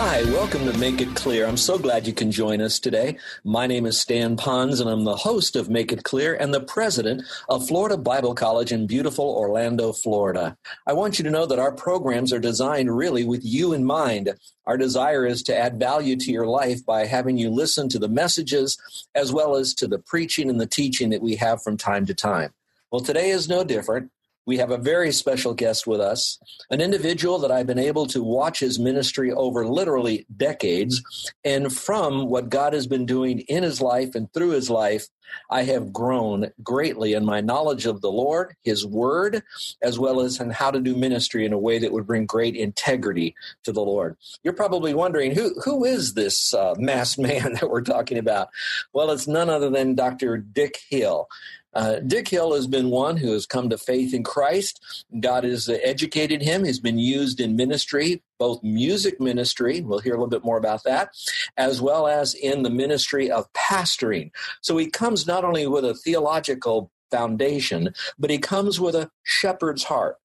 Hi, 0.00 0.22
welcome 0.26 0.64
to 0.64 0.78
Make 0.78 1.00
It 1.00 1.16
Clear. 1.16 1.44
I'm 1.44 1.56
so 1.56 1.76
glad 1.76 2.06
you 2.06 2.12
can 2.12 2.30
join 2.30 2.60
us 2.60 2.78
today. 2.78 3.18
My 3.42 3.66
name 3.66 3.84
is 3.84 4.00
Stan 4.00 4.36
Ponz, 4.36 4.80
and 4.80 4.88
I'm 4.88 5.02
the 5.02 5.16
host 5.16 5.56
of 5.56 5.68
Make 5.68 5.90
It 5.90 6.04
Clear 6.04 6.36
and 6.36 6.54
the 6.54 6.60
president 6.60 7.24
of 7.48 7.66
Florida 7.66 7.96
Bible 7.96 8.32
College 8.36 8.70
in 8.70 8.86
beautiful 8.86 9.24
Orlando, 9.24 9.92
Florida. 9.92 10.56
I 10.86 10.92
want 10.92 11.18
you 11.18 11.24
to 11.24 11.32
know 11.32 11.46
that 11.46 11.58
our 11.58 11.72
programs 11.72 12.32
are 12.32 12.38
designed 12.38 12.96
really 12.96 13.24
with 13.24 13.44
you 13.44 13.72
in 13.72 13.84
mind. 13.84 14.36
Our 14.66 14.76
desire 14.76 15.26
is 15.26 15.42
to 15.42 15.58
add 15.58 15.80
value 15.80 16.14
to 16.14 16.30
your 16.30 16.46
life 16.46 16.86
by 16.86 17.06
having 17.06 17.36
you 17.36 17.50
listen 17.50 17.88
to 17.88 17.98
the 17.98 18.08
messages 18.08 18.78
as 19.16 19.32
well 19.32 19.56
as 19.56 19.74
to 19.74 19.88
the 19.88 19.98
preaching 19.98 20.48
and 20.48 20.60
the 20.60 20.66
teaching 20.68 21.10
that 21.10 21.22
we 21.22 21.34
have 21.34 21.60
from 21.60 21.76
time 21.76 22.06
to 22.06 22.14
time. 22.14 22.54
Well, 22.92 23.00
today 23.00 23.30
is 23.30 23.48
no 23.48 23.64
different 23.64 24.12
we 24.48 24.56
have 24.56 24.70
a 24.70 24.78
very 24.78 25.12
special 25.12 25.52
guest 25.52 25.86
with 25.86 26.00
us, 26.00 26.38
an 26.70 26.80
individual 26.80 27.38
that 27.40 27.50
I've 27.50 27.66
been 27.66 27.78
able 27.78 28.06
to 28.06 28.22
watch 28.22 28.60
his 28.60 28.78
ministry 28.78 29.30
over 29.30 29.66
literally 29.66 30.24
decades. 30.38 31.02
And 31.44 31.70
from 31.70 32.30
what 32.30 32.48
God 32.48 32.72
has 32.72 32.86
been 32.86 33.04
doing 33.04 33.40
in 33.40 33.62
his 33.62 33.82
life 33.82 34.14
and 34.14 34.32
through 34.32 34.52
his 34.52 34.70
life, 34.70 35.06
I 35.50 35.62
have 35.64 35.92
grown 35.92 36.50
greatly 36.62 37.14
in 37.14 37.24
my 37.24 37.40
knowledge 37.40 37.86
of 37.86 38.00
the 38.00 38.10
Lord, 38.10 38.54
his 38.62 38.84
word, 38.86 39.42
as 39.82 39.98
well 39.98 40.20
as 40.20 40.40
in 40.40 40.50
how 40.50 40.70
to 40.70 40.80
do 40.80 40.94
ministry 40.94 41.44
in 41.44 41.52
a 41.52 41.58
way 41.58 41.78
that 41.78 41.92
would 41.92 42.06
bring 42.06 42.26
great 42.26 42.56
integrity 42.56 43.34
to 43.64 43.72
the 43.72 43.82
Lord. 43.82 44.16
You're 44.42 44.52
probably 44.54 44.94
wondering 44.94 45.34
who, 45.34 45.54
who 45.64 45.84
is 45.84 46.14
this 46.14 46.52
uh, 46.54 46.74
masked 46.78 47.18
man 47.18 47.54
that 47.54 47.70
we're 47.70 47.82
talking 47.82 48.18
about? 48.18 48.48
Well, 48.92 49.10
it's 49.10 49.28
none 49.28 49.50
other 49.50 49.70
than 49.70 49.94
Dr. 49.94 50.36
Dick 50.38 50.78
Hill. 50.88 51.28
Uh, 51.74 52.00
Dick 52.00 52.28
Hill 52.28 52.54
has 52.54 52.66
been 52.66 52.90
one 52.90 53.18
who 53.18 53.32
has 53.32 53.46
come 53.46 53.68
to 53.68 53.78
faith 53.78 54.14
in 54.14 54.24
Christ. 54.24 55.04
God 55.20 55.44
has 55.44 55.68
educated 55.68 56.42
him. 56.42 56.64
He's 56.64 56.80
been 56.80 56.98
used 56.98 57.40
in 57.40 57.56
ministry, 57.56 58.22
both 58.38 58.62
music 58.62 59.20
ministry, 59.20 59.80
we'll 59.80 59.98
hear 59.98 60.14
a 60.14 60.16
little 60.16 60.28
bit 60.28 60.44
more 60.44 60.58
about 60.58 60.84
that, 60.84 61.10
as 61.56 61.80
well 61.80 62.06
as 62.06 62.34
in 62.34 62.62
the 62.62 62.70
ministry 62.70 63.30
of 63.30 63.52
pastoring. 63.52 64.30
So 64.60 64.76
he 64.76 64.88
comes 64.88 65.26
not 65.26 65.44
only 65.44 65.66
with 65.66 65.84
a 65.84 65.94
theological 65.94 66.90
foundation, 67.10 67.94
but 68.18 68.30
he 68.30 68.38
comes 68.38 68.80
with 68.80 68.94
a 68.94 69.10
shepherd's 69.22 69.84
heart. 69.84 70.16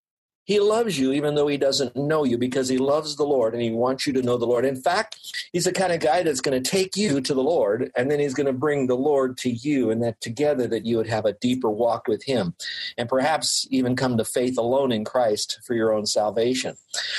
He 0.45 0.59
loves 0.59 0.99
you 0.99 1.13
even 1.13 1.35
though 1.35 1.47
he 1.47 1.57
doesn't 1.57 1.95
know 1.95 2.23
you 2.23 2.37
because 2.37 2.67
he 2.67 2.77
loves 2.77 3.15
the 3.15 3.23
Lord 3.23 3.53
and 3.53 3.61
he 3.61 3.71
wants 3.71 4.05
you 4.05 4.13
to 4.13 4.21
know 4.21 4.37
the 4.37 4.45
Lord. 4.45 4.65
In 4.65 4.75
fact, 4.75 5.17
he's 5.51 5.65
the 5.65 5.71
kind 5.71 5.93
of 5.93 5.99
guy 5.99 6.23
that's 6.23 6.41
going 6.41 6.61
to 6.61 6.69
take 6.69 6.97
you 6.97 7.21
to 7.21 7.33
the 7.33 7.43
Lord 7.43 7.91
and 7.95 8.11
then 8.11 8.19
he's 8.19 8.33
going 8.33 8.47
to 8.47 8.53
bring 8.53 8.87
the 8.87 8.95
Lord 8.95 9.37
to 9.39 9.49
you 9.49 9.89
and 9.89 10.03
that 10.03 10.19
together 10.21 10.67
that 10.67 10.85
you 10.85 10.97
would 10.97 11.07
have 11.07 11.25
a 11.25 11.33
deeper 11.33 11.69
walk 11.69 12.07
with 12.07 12.23
him 12.23 12.55
and 12.97 13.07
perhaps 13.07 13.67
even 13.69 13.95
come 13.95 14.17
to 14.17 14.25
faith 14.25 14.57
alone 14.57 14.91
in 14.91 15.05
Christ 15.05 15.59
for 15.65 15.75
your 15.75 15.93
own 15.93 16.05
salvation. 16.05 16.75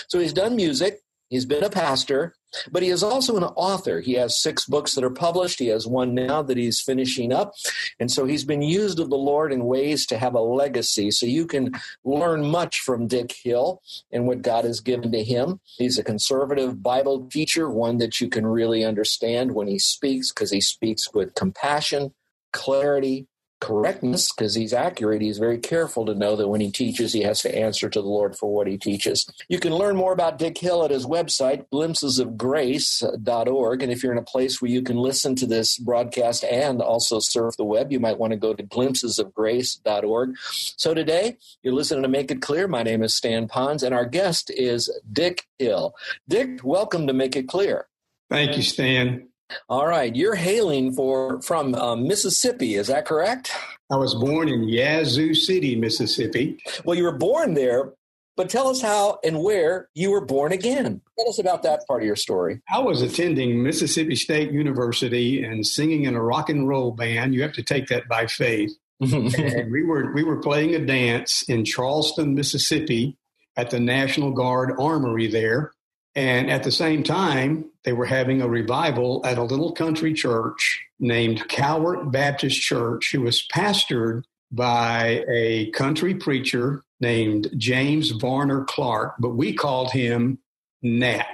So 0.09 0.19
he's 0.19 0.33
done 0.33 0.57
music. 0.57 1.01
He's 1.31 1.47
been 1.47 1.65
a 1.65 1.71
pastor. 1.71 2.34
But 2.70 2.82
he 2.82 2.91
is 2.91 3.03
also 3.03 3.37
an 3.37 3.44
author. 3.44 4.00
He 4.00 4.15
has 4.15 4.41
six 4.41 4.66
books 4.66 4.94
that 4.94 5.04
are 5.04 5.10
published. 5.10 5.59
He 5.59 5.69
has 5.69 5.87
one 5.87 6.15
now 6.15 6.42
that 6.42 6.56
he's 6.56 6.81
finishing 6.81 7.32
up. 7.32 7.54
And 8.00 8.10
so 8.10 8.25
he's 8.25 8.44
been 8.44 8.62
used 8.62 9.00
of 9.00 9.10
the 9.10 9.16
Lord 9.16 9.53
in 9.53 9.65
ways 9.65 10.06
to 10.06 10.19
have 10.19 10.34
a 10.34 10.41
legacy. 10.41 11.10
So 11.10 11.26
you 11.26 11.47
can 11.47 11.72
learn 12.04 12.44
much 12.47 12.81
from 12.81 13.06
Dick 13.06 13.34
Hill 13.42 13.82
and 14.12 14.26
what 14.26 14.42
God 14.42 14.65
has 14.65 14.81
given 14.81 15.12
to 15.12 15.25
him. 15.25 15.60
He's 15.78 15.98
a 15.98 16.04
conservative 16.04 16.82
Bible 16.82 17.26
teacher, 17.28 17.70
one 17.70 17.98
that 17.98 18.20
you 18.20 18.28
can 18.28 18.47
really 18.47 18.84
understand 18.84 19.53
when 19.53 19.69
he 19.69 19.78
speaks 19.78 20.32
because 20.32 20.50
he 20.50 20.60
speaks 20.60 21.12
with 21.12 21.34
compassion, 21.34 22.15
clarity, 22.53 23.26
correctness 23.65 24.31
because 24.31 24.55
he's 24.55 24.75
accurate. 24.75 25.23
He's 25.23 25.39
very 25.39 25.57
careful 25.57 26.05
to 26.05 26.15
know 26.15 26.37
that 26.37 26.49
when 26.49 26.61
he 26.61 26.71
teaches, 26.71 27.15
he 27.15 27.23
has 27.23 27.41
to 27.43 27.57
answer 27.57 27.89
to 27.89 28.03
the 28.03 28.07
Lord 28.07 28.37
for 28.37 28.53
what 28.53 28.67
he 28.67 28.77
teaches. 28.77 29.27
You 29.49 29.59
can 29.59 29.75
learn 29.75 29.97
more 29.97 30.13
about 30.13 30.39
Dick 30.39 30.59
Hill 30.59 30.85
at 30.85 30.91
his 30.91 31.07
website, 31.07 31.65
glimpsesofgrace.org. 31.73 33.83
And 33.83 33.91
if 33.91 34.03
you're 34.03 34.13
in 34.13 34.19
a 34.19 34.23
place 34.23 34.61
where 34.61 34.71
you 34.71 34.83
can 34.83 34.99
listen 34.99 35.35
to 35.37 35.47
this 35.47 35.79
broadcast 35.79 36.45
and 36.45 36.83
also 36.83 37.21
surf 37.21 37.57
the 37.57 37.65
web, 37.65 37.91
you 37.91 37.99
might 37.99 38.19
want 38.19 38.33
to 38.33 38.37
go 38.37 38.53
to 38.53 38.63
glimpsesofgrace.org. 38.63 40.35
So 40.77 40.93
today, 40.93 41.39
you're 41.63 41.73
listening 41.73 42.03
to 42.03 42.09
Make 42.09 42.31
It 42.31 42.43
Clear. 42.43 42.69
My 42.69 42.83
name 42.83 43.03
is 43.03 43.15
Stan 43.15 43.49
Ponz, 43.49 43.83
and 43.83 43.95
our 43.95 44.05
guest 44.05 44.51
is 44.51 44.91
Dick 45.11 45.47
Hill. 45.59 45.95
Dick, 46.29 46.63
welcome 46.63 47.07
to 47.07 47.15
Make 47.15 47.35
It 47.35 47.49
Clear. 47.49 47.87
Thank 48.29 48.57
you, 48.57 48.63
Stan. 48.63 49.29
All 49.69 49.87
right, 49.87 50.15
you're 50.15 50.34
hailing 50.34 50.92
for 50.92 51.41
from 51.42 51.75
um, 51.75 52.06
Mississippi, 52.06 52.75
is 52.75 52.88
that 52.88 53.04
correct? 53.04 53.53
I 53.91 53.97
was 53.97 54.15
born 54.15 54.48
in 54.48 54.69
Yazoo 54.69 55.34
City, 55.34 55.76
Mississippi. 55.76 56.59
Well, 56.84 56.97
you 56.97 57.04
were 57.04 57.16
born 57.16 57.54
there, 57.54 57.92
but 58.37 58.48
tell 58.48 58.69
us 58.69 58.81
how 58.81 59.19
and 59.22 59.42
where 59.42 59.88
you 59.94 60.10
were 60.10 60.25
born 60.25 60.53
again. 60.53 61.00
Tell 61.19 61.28
us 61.28 61.38
about 61.38 61.62
that 61.62 61.87
part 61.87 62.03
of 62.03 62.06
your 62.06 62.16
story. 62.16 62.60
I 62.72 62.81
was 62.81 63.03
attending 63.03 63.62
Mississippi 63.62 64.16
State 64.16 64.53
University 64.53 65.44
and 65.44 65.66
singing 65.66 66.04
in 66.04 66.15
a 66.15 66.22
rock 66.22 66.48
and 66.48 66.69
roll 66.69 66.92
band. 66.92 67.34
You 67.34 67.42
have 67.42 67.53
to 67.53 67.62
take 67.62 67.88
that 67.88 68.09
by 68.09 68.26
faith. 68.26 68.72
and 69.00 69.71
we 69.72 69.82
were 69.82 70.12
we 70.12 70.22
were 70.22 70.41
playing 70.41 70.75
a 70.75 70.84
dance 70.84 71.42
in 71.48 71.65
Charleston, 71.65 72.34
Mississippi, 72.34 73.16
at 73.56 73.71
the 73.71 73.81
National 73.81 74.31
Guard 74.31 74.72
Armory 74.78 75.26
there. 75.26 75.72
And 76.17 76.51
at 76.51 76.63
the 76.63 76.71
same 76.71 77.03
time, 77.03 77.65
they 77.85 77.93
were 77.93 78.07
having 78.07 78.41
a 78.41 78.49
revival 78.49 79.21
at 79.25 79.39
a 79.39 79.43
little 79.43 79.73
country 79.73 80.15
church 80.15 80.85
named 81.01 81.49
Calvary 81.49 82.07
Baptist 82.07 82.61
Church, 82.61 83.11
who 83.13 83.23
was 83.23 83.47
pastored 83.53 84.23
by 84.53 85.25
a 85.29 85.71
country 85.73 86.15
preacher 86.15 86.83
named 87.01 87.51
James 87.57 88.11
Varner 88.11 88.65
Clark, 88.65 89.15
but 89.19 89.31
we 89.31 89.53
called 89.53 89.91
him 89.91 90.39
Nat. 90.83 91.27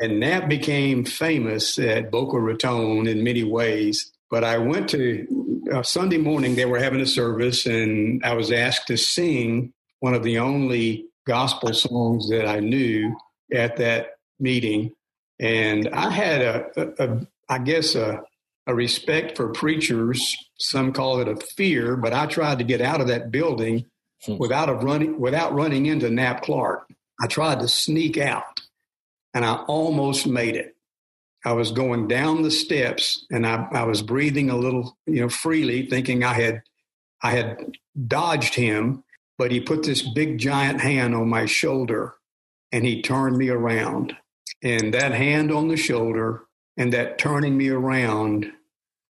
And 0.00 0.20
Nat 0.20 0.48
became 0.48 1.04
famous 1.04 1.78
at 1.78 2.10
Boca 2.10 2.38
Raton 2.38 3.08
in 3.08 3.24
many 3.24 3.42
ways. 3.42 4.12
But 4.30 4.44
I 4.44 4.58
went 4.58 4.88
to 4.90 5.26
uh, 5.72 5.82
Sunday 5.82 6.18
morning, 6.18 6.54
they 6.54 6.66
were 6.66 6.78
having 6.78 7.00
a 7.00 7.06
service, 7.06 7.66
and 7.66 8.24
I 8.24 8.34
was 8.34 8.52
asked 8.52 8.86
to 8.86 8.96
sing 8.96 9.72
one 10.00 10.14
of 10.14 10.22
the 10.22 10.38
only 10.38 11.06
gospel 11.26 11.72
songs 11.74 12.28
that 12.30 12.46
I 12.46 12.60
knew 12.60 13.16
at 13.52 13.76
that 13.78 14.17
meeting, 14.38 14.92
and 15.38 15.88
I 15.88 16.10
had 16.10 16.40
a, 16.42 16.66
a, 16.76 17.06
a 17.06 17.26
I 17.48 17.58
guess 17.58 17.94
a, 17.94 18.22
a 18.66 18.74
respect 18.74 19.36
for 19.36 19.48
preachers. 19.48 20.36
Some 20.58 20.92
call 20.92 21.20
it 21.20 21.28
a 21.28 21.36
fear, 21.56 21.96
but 21.96 22.12
I 22.12 22.26
tried 22.26 22.58
to 22.58 22.64
get 22.64 22.80
out 22.80 23.00
of 23.00 23.08
that 23.08 23.30
building 23.30 23.86
hmm. 24.24 24.36
without 24.38 24.68
a 24.68 24.74
running 24.74 25.18
without 25.20 25.54
running 25.54 25.86
into 25.86 26.10
Nat 26.10 26.42
Clark. 26.42 26.90
I 27.20 27.26
tried 27.26 27.60
to 27.60 27.68
sneak 27.68 28.16
out, 28.16 28.60
and 29.34 29.44
I 29.44 29.54
almost 29.66 30.26
made 30.26 30.56
it. 30.56 30.76
I 31.44 31.52
was 31.52 31.72
going 31.72 32.08
down 32.08 32.42
the 32.42 32.50
steps, 32.50 33.24
and 33.30 33.46
I, 33.46 33.66
I 33.72 33.84
was 33.84 34.02
breathing 34.02 34.50
a 34.50 34.56
little, 34.56 34.96
you 35.06 35.20
know, 35.20 35.28
freely, 35.28 35.86
thinking 35.86 36.24
I 36.24 36.34
had 36.34 36.62
I 37.22 37.30
had 37.32 37.76
dodged 38.06 38.54
him, 38.54 39.04
but 39.38 39.50
he 39.50 39.60
put 39.60 39.82
this 39.82 40.02
big 40.02 40.38
giant 40.38 40.80
hand 40.80 41.14
on 41.14 41.28
my 41.28 41.46
shoulder, 41.46 42.14
and 42.70 42.84
he 42.84 43.02
turned 43.02 43.38
me 43.38 43.48
around 43.48 44.16
and 44.62 44.94
that 44.94 45.12
hand 45.12 45.52
on 45.52 45.68
the 45.68 45.76
shoulder 45.76 46.44
and 46.76 46.92
that 46.92 47.18
turning 47.18 47.56
me 47.56 47.68
around 47.68 48.52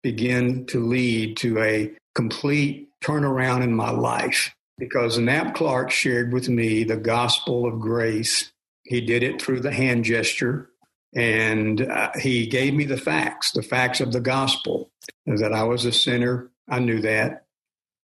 began 0.01 0.65
to 0.65 0.79
lead 0.79 1.37
to 1.37 1.59
a 1.59 1.91
complete 2.13 2.89
turnaround 3.03 3.63
in 3.63 3.73
my 3.73 3.89
life 3.89 4.53
because 4.77 5.17
Nat 5.17 5.53
Clark 5.53 5.91
shared 5.91 6.33
with 6.33 6.49
me 6.49 6.83
the 6.83 6.97
gospel 6.97 7.65
of 7.65 7.79
grace. 7.79 8.51
He 8.83 9.01
did 9.01 9.23
it 9.23 9.41
through 9.41 9.61
the 9.61 9.71
hand 9.71 10.03
gesture 10.03 10.69
and 11.15 11.81
uh, 11.81 12.11
he 12.19 12.47
gave 12.47 12.73
me 12.73 12.85
the 12.85 12.97
facts, 12.97 13.51
the 13.51 13.61
facts 13.61 14.01
of 14.01 14.11
the 14.11 14.19
gospel, 14.19 14.91
that 15.25 15.53
I 15.53 15.63
was 15.63 15.85
a 15.85 15.91
sinner. 15.91 16.49
I 16.67 16.79
knew 16.79 17.01
that. 17.01 17.45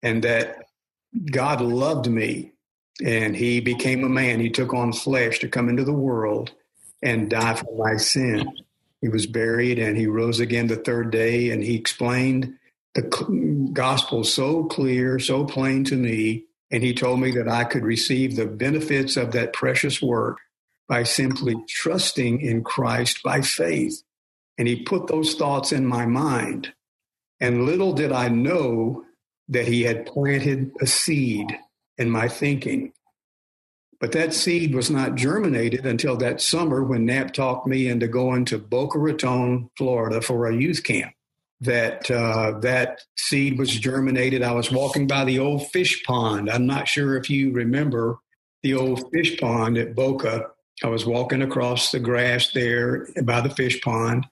And 0.02 0.22
that 0.24 0.66
God 1.30 1.60
loved 1.60 2.08
me 2.08 2.52
and 3.04 3.36
he 3.36 3.60
became 3.60 4.04
a 4.04 4.08
man. 4.08 4.40
He 4.40 4.50
took 4.50 4.72
on 4.72 4.92
flesh 4.92 5.40
to 5.40 5.48
come 5.48 5.68
into 5.68 5.84
the 5.84 5.92
world 5.92 6.52
and 7.02 7.30
die 7.30 7.54
for 7.54 7.76
my 7.76 7.96
sin. 7.96 8.50
He 9.00 9.08
was 9.08 9.26
buried 9.26 9.78
and 9.78 9.96
he 9.96 10.06
rose 10.06 10.40
again 10.40 10.68
the 10.68 10.76
third 10.76 11.10
day 11.10 11.50
and 11.50 11.62
he 11.62 11.76
explained 11.76 12.54
the 12.94 13.70
gospel 13.72 14.22
so 14.22 14.64
clear, 14.64 15.18
so 15.18 15.44
plain 15.44 15.84
to 15.84 15.96
me. 15.96 16.44
And 16.70 16.82
he 16.82 16.94
told 16.94 17.20
me 17.20 17.32
that 17.32 17.48
I 17.48 17.64
could 17.64 17.84
receive 17.84 18.36
the 18.36 18.46
benefits 18.46 19.16
of 19.16 19.32
that 19.32 19.52
precious 19.52 20.00
work 20.00 20.38
by 20.88 21.02
simply 21.02 21.56
trusting 21.68 22.40
in 22.40 22.62
Christ 22.64 23.20
by 23.22 23.40
faith. 23.40 24.02
And 24.56 24.68
he 24.68 24.82
put 24.82 25.06
those 25.06 25.34
thoughts 25.34 25.72
in 25.72 25.86
my 25.86 26.06
mind. 26.06 26.72
And 27.40 27.66
little 27.66 27.92
did 27.92 28.12
I 28.12 28.28
know 28.28 29.04
that 29.48 29.66
he 29.66 29.82
had 29.82 30.06
planted 30.06 30.70
a 30.80 30.86
seed 30.86 31.58
in 31.98 32.10
my 32.10 32.28
thinking. 32.28 32.92
But 34.02 34.10
that 34.12 34.34
seed 34.34 34.74
was 34.74 34.90
not 34.90 35.14
germinated 35.14 35.86
until 35.86 36.16
that 36.16 36.40
summer 36.40 36.82
when 36.82 37.06
Knapp 37.06 37.32
talked 37.32 37.68
me 37.68 37.86
into 37.86 38.08
going 38.08 38.44
to 38.46 38.58
Boca 38.58 38.98
Raton, 38.98 39.70
Florida 39.78 40.20
for 40.20 40.44
a 40.44 40.56
youth 40.56 40.82
camp. 40.82 41.12
That 41.60 42.10
uh, 42.10 42.58
that 42.62 43.02
seed 43.16 43.60
was 43.60 43.70
germinated. 43.70 44.42
I 44.42 44.50
was 44.54 44.72
walking 44.72 45.06
by 45.06 45.24
the 45.24 45.38
old 45.38 45.68
fish 45.70 46.02
pond. 46.02 46.50
I'm 46.50 46.66
not 46.66 46.88
sure 46.88 47.16
if 47.16 47.30
you 47.30 47.52
remember 47.52 48.18
the 48.64 48.74
old 48.74 49.08
fish 49.12 49.38
pond 49.38 49.78
at 49.78 49.94
Boca. 49.94 50.48
I 50.82 50.88
was 50.88 51.06
walking 51.06 51.40
across 51.40 51.92
the 51.92 52.00
grass 52.00 52.50
there 52.50 53.06
by 53.22 53.40
the 53.40 53.50
fish 53.50 53.80
pond, 53.82 54.26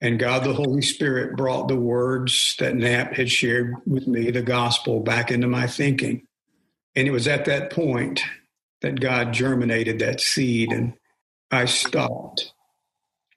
and 0.00 0.18
God 0.18 0.42
the 0.42 0.52
Holy 0.52 0.82
Spirit 0.82 1.36
brought 1.36 1.68
the 1.68 1.76
words 1.76 2.56
that 2.58 2.74
Knapp 2.74 3.12
had 3.12 3.30
shared 3.30 3.72
with 3.86 4.08
me, 4.08 4.32
the 4.32 4.42
gospel, 4.42 4.98
back 4.98 5.30
into 5.30 5.46
my 5.46 5.68
thinking. 5.68 6.26
And 6.96 7.06
it 7.06 7.12
was 7.12 7.28
at 7.28 7.44
that 7.44 7.70
point 7.70 8.20
that 8.82 9.00
God 9.00 9.32
germinated 9.32 9.98
that 10.00 10.20
seed, 10.20 10.72
and 10.72 10.94
I 11.50 11.64
stopped 11.64 12.52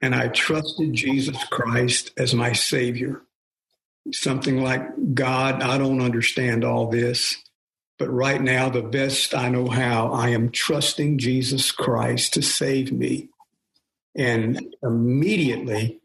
and 0.01 0.15
I 0.15 0.29
trusted 0.29 0.93
Jesus 0.93 1.43
Christ 1.45 2.11
as 2.17 2.33
my 2.33 2.53
Savior. 2.53 3.21
Something 4.11 4.61
like, 4.61 5.13
God, 5.13 5.61
I 5.61 5.77
don't 5.77 6.01
understand 6.01 6.63
all 6.63 6.87
this, 6.87 7.37
but 7.97 8.09
right 8.09 8.41
now, 8.41 8.69
the 8.69 8.81
best 8.81 9.35
I 9.35 9.49
know 9.49 9.67
how, 9.67 10.11
I 10.13 10.29
am 10.29 10.51
trusting 10.51 11.17
Jesus 11.17 11.71
Christ 11.71 12.33
to 12.35 12.41
save 12.41 12.93
me. 12.93 13.27
And 14.15 14.73
immediately, 14.81 15.99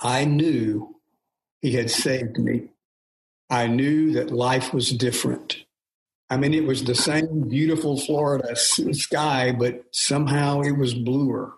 I 0.00 0.24
knew 0.24 0.96
He 1.60 1.72
had 1.72 1.90
saved 1.90 2.38
me. 2.38 2.70
I 3.50 3.66
knew 3.66 4.12
that 4.12 4.30
life 4.30 4.72
was 4.72 4.90
different. 4.90 5.63
I 6.34 6.36
mean, 6.36 6.52
it 6.52 6.66
was 6.66 6.82
the 6.82 6.96
same 6.96 7.48
beautiful 7.48 7.96
Florida 7.96 8.56
sky, 8.56 9.52
but 9.56 9.84
somehow 9.92 10.62
it 10.62 10.76
was 10.76 10.92
bluer. 10.92 11.52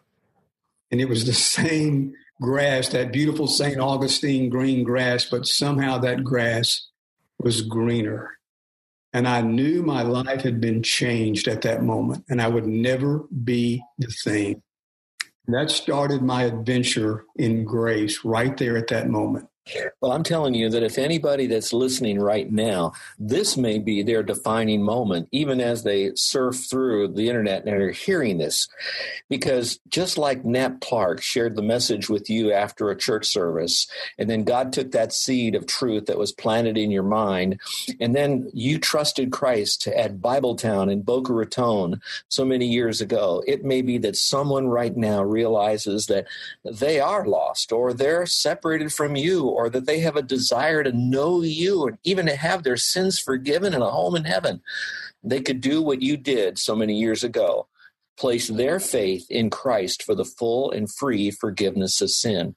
And 0.91 1.01
it 1.01 1.09
was 1.09 1.25
the 1.25 1.33
same 1.33 2.13
grass, 2.43 2.91
that 2.91 3.11
beautiful 3.11 3.47
St. 3.47 3.81
Augustine 3.81 4.51
green 4.51 4.85
grass, 4.85 5.25
but 5.25 5.47
somehow 5.47 5.97
that 6.01 6.25
grass 6.25 6.89
was 7.39 7.63
greener. 7.63 8.33
And 9.15 9.27
I 9.27 9.41
knew 9.41 9.83
my 9.83 10.03
life 10.03 10.43
had 10.43 10.61
been 10.61 10.83
changed 10.83 11.49
at 11.49 11.63
that 11.63 11.83
moment, 11.83 12.27
and 12.29 12.43
I 12.43 12.49
would 12.49 12.67
never 12.67 13.21
be 13.45 13.83
the 13.97 14.11
same. 14.11 14.63
And 15.47 15.57
that 15.57 15.71
started 15.71 16.21
my 16.21 16.43
adventure 16.43 17.25
in 17.37 17.65
grace 17.65 18.27
right 18.27 18.55
there 18.59 18.77
at 18.77 18.89
that 18.89 19.09
moment. 19.09 19.49
Well, 20.01 20.13
I'm 20.13 20.23
telling 20.23 20.55
you 20.55 20.71
that 20.71 20.85
if 20.85 20.97
anybody 20.97 21.49
that's 21.49 21.73
listening 21.73 22.21
right 22.21 22.51
now, 22.51 22.93
this 23.19 23.57
may 23.57 23.81
be 23.81 24.03
their 24.03 24.23
defining 24.23 24.83
moment, 24.83 25.29
even 25.33 25.61
as 25.61 25.83
they 25.83 26.13
surf 26.15 26.67
through 26.71 27.09
the 27.09 27.29
internet 27.29 27.65
and 27.65 27.75
are 27.75 27.91
hearing 27.91 28.39
this. 28.39 28.69
Because 29.29 29.81
just 29.89 30.19
like 30.19 30.45
Knapp 30.45 30.81
Clark 30.81 31.21
shared 31.21 31.57
the 31.57 31.63
message 31.63 32.09
with 32.09 32.31
you 32.31 32.53
after 32.53 32.91
a 32.91 32.97
church 32.97 33.27
service, 33.27 33.89
and 34.19 34.31
then 34.31 34.45
God 34.45 34.73
took 34.73 34.93
that 34.93 35.13
seed 35.13 35.57
of 35.57 35.67
truth 35.67 36.07
that 36.07 36.19
was 36.19 36.31
planted 36.31 36.79
in 36.79 36.93
your 36.93 37.03
mind, 37.03 37.61
and 37.99 38.15
then 38.15 38.49
you 38.55 38.79
trusted 38.79 39.33
Christ 39.33 39.89
at 39.89 40.19
Bibletown 40.19 40.93
in 40.93 41.03
Boca 41.03 41.33
Raton 41.33 42.01
so 42.29 42.45
many 42.45 42.67
years 42.67 43.01
ago, 43.01 43.43
it 43.49 43.65
may 43.65 43.83
be 43.83 43.99
that 43.99 44.15
someone 44.15 44.69
right 44.69 44.97
now 44.97 45.23
realizes 45.23 46.07
that 46.07 46.27
they 46.65 47.01
are 47.01 47.27
lost 47.27 47.73
or 47.73 47.93
they're 47.93 48.27
separated 48.27 48.93
from 48.93 49.17
you 49.17 49.56
or 49.57 49.71
that 49.71 49.87
they 49.87 50.01
have 50.01 50.17
a 50.17 50.23
desire 50.23 50.85
to 50.85 50.93
know 50.93 51.41
you 51.41 51.87
and 51.87 51.97
even 52.05 52.27
to 52.27 52.37
have 52.37 52.63
their 52.63 52.77
sins 52.77 53.19
forgiven 53.19 53.73
and 53.73 53.83
a 53.83 53.91
home 53.91 54.15
in 54.15 54.25
heaven. 54.25 54.61
They 55.25 55.41
could 55.41 55.63
do 55.63 55.81
what 55.81 56.03
you 56.03 56.19
did 56.19 56.59
so 56.59 56.77
many 56.77 56.95
years 56.95 57.25
ago 57.25 57.67
place 58.19 58.49
their 58.49 58.79
faith 58.79 59.27
in 59.31 59.49
Christ 59.49 60.03
for 60.03 60.15
the 60.15 60.27
full 60.27 60.71
and 60.71 60.93
free 60.93 61.31
forgiveness 61.31 62.03
of 62.03 62.11
sin. 62.11 62.55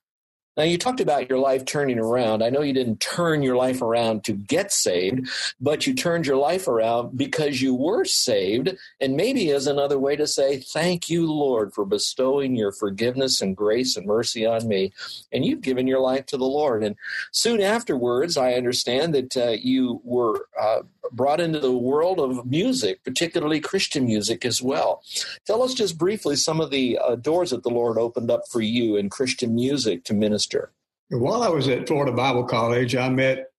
Now, 0.59 0.65
you 0.65 0.77
talked 0.77 0.99
about 0.99 1.29
your 1.29 1.39
life 1.39 1.63
turning 1.63 1.99
around. 1.99 2.43
I 2.43 2.49
know 2.49 2.59
you 2.59 2.73
didn't 2.73 2.99
turn 2.99 3.41
your 3.41 3.55
life 3.55 3.81
around 3.81 4.25
to 4.25 4.33
get 4.33 4.73
saved, 4.73 5.29
but 5.61 5.87
you 5.87 5.93
turned 5.93 6.27
your 6.27 6.35
life 6.35 6.67
around 6.67 7.17
because 7.17 7.61
you 7.61 7.73
were 7.73 8.03
saved. 8.03 8.75
And 8.99 9.15
maybe 9.15 9.51
as 9.51 9.67
another 9.67 9.97
way 9.97 10.17
to 10.17 10.27
say, 10.27 10.57
Thank 10.57 11.09
you, 11.09 11.31
Lord, 11.31 11.73
for 11.73 11.85
bestowing 11.85 12.57
your 12.57 12.73
forgiveness 12.73 13.39
and 13.39 13.55
grace 13.55 13.95
and 13.95 14.05
mercy 14.05 14.45
on 14.45 14.67
me. 14.67 14.91
And 15.31 15.45
you've 15.45 15.61
given 15.61 15.87
your 15.87 16.01
life 16.01 16.25
to 16.25 16.37
the 16.37 16.43
Lord. 16.43 16.83
And 16.83 16.97
soon 17.31 17.61
afterwards, 17.61 18.35
I 18.35 18.55
understand 18.55 19.15
that 19.15 19.37
uh, 19.37 19.51
you 19.51 20.01
were 20.03 20.45
uh, 20.59 20.81
brought 21.11 21.41
into 21.41 21.59
the 21.59 21.71
world 21.71 22.19
of 22.19 22.45
music, 22.45 23.03
particularly 23.03 23.59
Christian 23.59 24.05
music 24.05 24.45
as 24.45 24.61
well. 24.61 25.03
Tell 25.45 25.63
us 25.63 25.73
just 25.73 25.97
briefly 25.97 26.35
some 26.35 26.61
of 26.61 26.71
the 26.71 26.97
uh, 26.97 27.15
doors 27.15 27.51
that 27.51 27.63
the 27.63 27.69
Lord 27.69 27.97
opened 27.97 28.31
up 28.31 28.43
for 28.51 28.61
you 28.61 28.95
in 28.95 29.09
Christian 29.09 29.55
music 29.55 30.03
to 30.05 30.13
minister. 30.13 30.71
While 31.09 31.43
I 31.43 31.49
was 31.49 31.67
at 31.67 31.87
Florida 31.87 32.11
Bible 32.11 32.43
College, 32.43 32.95
I 32.95 33.09
met 33.09 33.51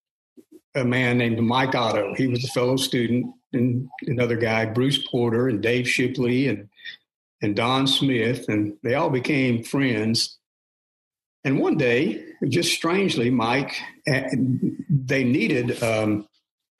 a 0.74 0.84
man 0.84 1.18
named 1.18 1.40
Mike 1.40 1.74
Otto. 1.74 2.14
He 2.14 2.26
was 2.28 2.44
a 2.44 2.48
fellow 2.48 2.76
student, 2.76 3.34
and 3.52 3.88
another 4.06 4.36
guy, 4.36 4.66
Bruce 4.66 5.04
Porter, 5.10 5.48
and 5.48 5.60
Dave 5.60 5.88
Shipley, 5.88 6.46
and 6.48 6.68
and 7.42 7.56
Don 7.56 7.86
Smith, 7.86 8.48
and 8.48 8.76
they 8.82 8.94
all 8.94 9.10
became 9.10 9.64
friends. 9.64 10.38
And 11.42 11.58
one 11.58 11.78
day, 11.78 12.22
just 12.48 12.72
strangely, 12.72 13.30
Mike, 13.30 13.74
they 14.06 15.24
needed 15.24 15.82
um, 15.82 16.28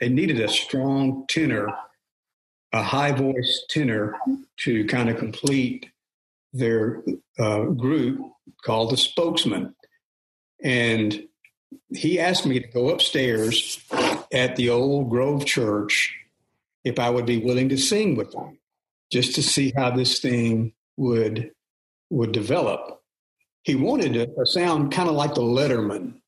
they 0.00 0.08
needed 0.08 0.40
a 0.40 0.48
strong 0.48 1.26
tenor, 1.28 1.68
a 2.72 2.82
high 2.82 3.12
voice 3.12 3.64
tenor 3.68 4.16
to 4.60 4.84
kind 4.86 5.10
of 5.10 5.18
complete 5.18 5.86
their 6.52 7.02
uh, 7.38 7.64
group 7.64 8.20
called 8.64 8.90
the 8.90 8.96
Spokesman. 8.96 9.74
And 10.62 11.26
he 11.90 12.18
asked 12.18 12.46
me 12.46 12.60
to 12.60 12.66
go 12.68 12.90
upstairs 12.90 13.84
at 14.32 14.56
the 14.56 14.70
old 14.70 15.10
Grove 15.10 15.44
Church 15.44 16.16
if 16.84 16.98
I 16.98 17.10
would 17.10 17.26
be 17.26 17.38
willing 17.38 17.68
to 17.68 17.76
sing 17.76 18.16
with 18.16 18.32
them, 18.32 18.58
just 19.12 19.34
to 19.34 19.42
see 19.42 19.72
how 19.76 19.90
this 19.90 20.20
thing 20.20 20.72
would 20.96 21.52
would 22.08 22.32
develop. 22.32 23.00
He 23.62 23.74
wanted 23.76 24.16
a, 24.16 24.40
a 24.40 24.46
sound 24.46 24.92
kind 24.92 25.08
of 25.08 25.14
like 25.14 25.34
the 25.34 25.42
Lettermen, 25.42 26.20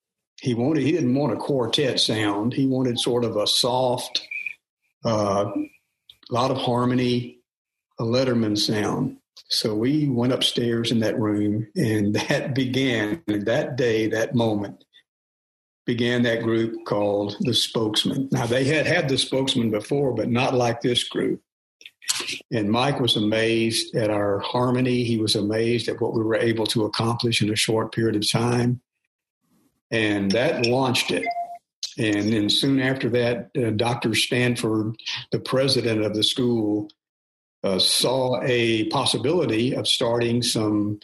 he 0.42 0.54
wanted 0.54 0.82
he 0.82 0.90
didn't 0.90 1.14
want 1.14 1.32
a 1.32 1.36
quartet 1.36 2.00
sound. 2.00 2.52
He 2.52 2.66
wanted 2.66 2.98
sort 2.98 3.24
of 3.24 3.36
a 3.36 3.46
soft, 3.46 4.26
a 5.04 5.08
uh, 5.08 5.52
lot 6.30 6.50
of 6.50 6.56
harmony, 6.56 7.38
a 8.00 8.02
Lettermen 8.02 8.58
sound. 8.58 9.18
So 9.48 9.76
we 9.76 10.08
went 10.08 10.32
upstairs 10.32 10.90
in 10.90 10.98
that 10.98 11.18
room, 11.18 11.68
and 11.76 12.14
that 12.28 12.56
began 12.56 13.22
that 13.28 13.76
day, 13.76 14.08
that 14.08 14.34
moment 14.34 14.84
began 15.86 16.22
that 16.22 16.42
group 16.42 16.74
called 16.86 17.36
the 17.40 17.54
Spokesman. 17.54 18.28
Now 18.32 18.46
they 18.46 18.64
had 18.64 18.86
had 18.86 19.08
the 19.08 19.18
Spokesman 19.18 19.70
before, 19.70 20.12
but 20.12 20.28
not 20.28 20.54
like 20.54 20.80
this 20.80 21.04
group. 21.04 21.40
And 22.50 22.68
Mike 22.68 22.98
was 22.98 23.14
amazed 23.14 23.94
at 23.94 24.10
our 24.10 24.40
harmony. 24.40 25.04
He 25.04 25.18
was 25.18 25.36
amazed 25.36 25.88
at 25.88 26.00
what 26.00 26.14
we 26.14 26.22
were 26.22 26.34
able 26.34 26.66
to 26.66 26.84
accomplish 26.84 27.42
in 27.42 27.52
a 27.52 27.56
short 27.56 27.94
period 27.94 28.16
of 28.16 28.28
time 28.28 28.80
and 29.92 30.30
that 30.30 30.66
launched 30.66 31.10
it. 31.10 31.26
And 31.98 32.32
then 32.32 32.48
soon 32.48 32.80
after 32.80 33.10
that, 33.10 33.50
uh, 33.56 33.70
Dr. 33.70 34.14
Stanford, 34.14 34.96
the 35.30 35.38
president 35.38 36.02
of 36.02 36.14
the 36.14 36.24
school, 36.24 36.88
uh, 37.62 37.78
saw 37.78 38.40
a 38.42 38.84
possibility 38.84 39.74
of 39.76 39.86
starting 39.86 40.42
some 40.42 40.98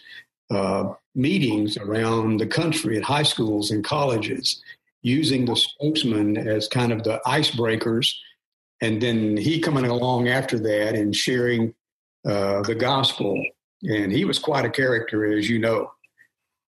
uh, 0.50 0.92
meetings 1.14 1.76
around 1.76 2.38
the 2.38 2.47
country 2.47 2.97
at 2.97 3.04
high 3.04 3.23
schools 3.23 3.71
and 3.71 3.85
colleges, 3.85 4.61
using 5.02 5.45
the 5.45 5.54
spokesman 5.54 6.37
as 6.37 6.66
kind 6.66 6.90
of 6.90 7.04
the 7.04 7.21
icebreakers. 7.26 8.14
And 8.80 9.00
then 9.00 9.37
he 9.37 9.61
coming 9.61 9.85
along 9.85 10.28
after 10.28 10.59
that 10.59 10.95
and 10.95 11.14
sharing 11.14 11.75
uh, 12.26 12.62
the 12.62 12.75
gospel. 12.75 13.45
And 13.83 14.11
he 14.11 14.25
was 14.25 14.38
quite 14.38 14.64
a 14.64 14.71
character, 14.71 15.25
as 15.26 15.49
you 15.49 15.59
know 15.59 15.90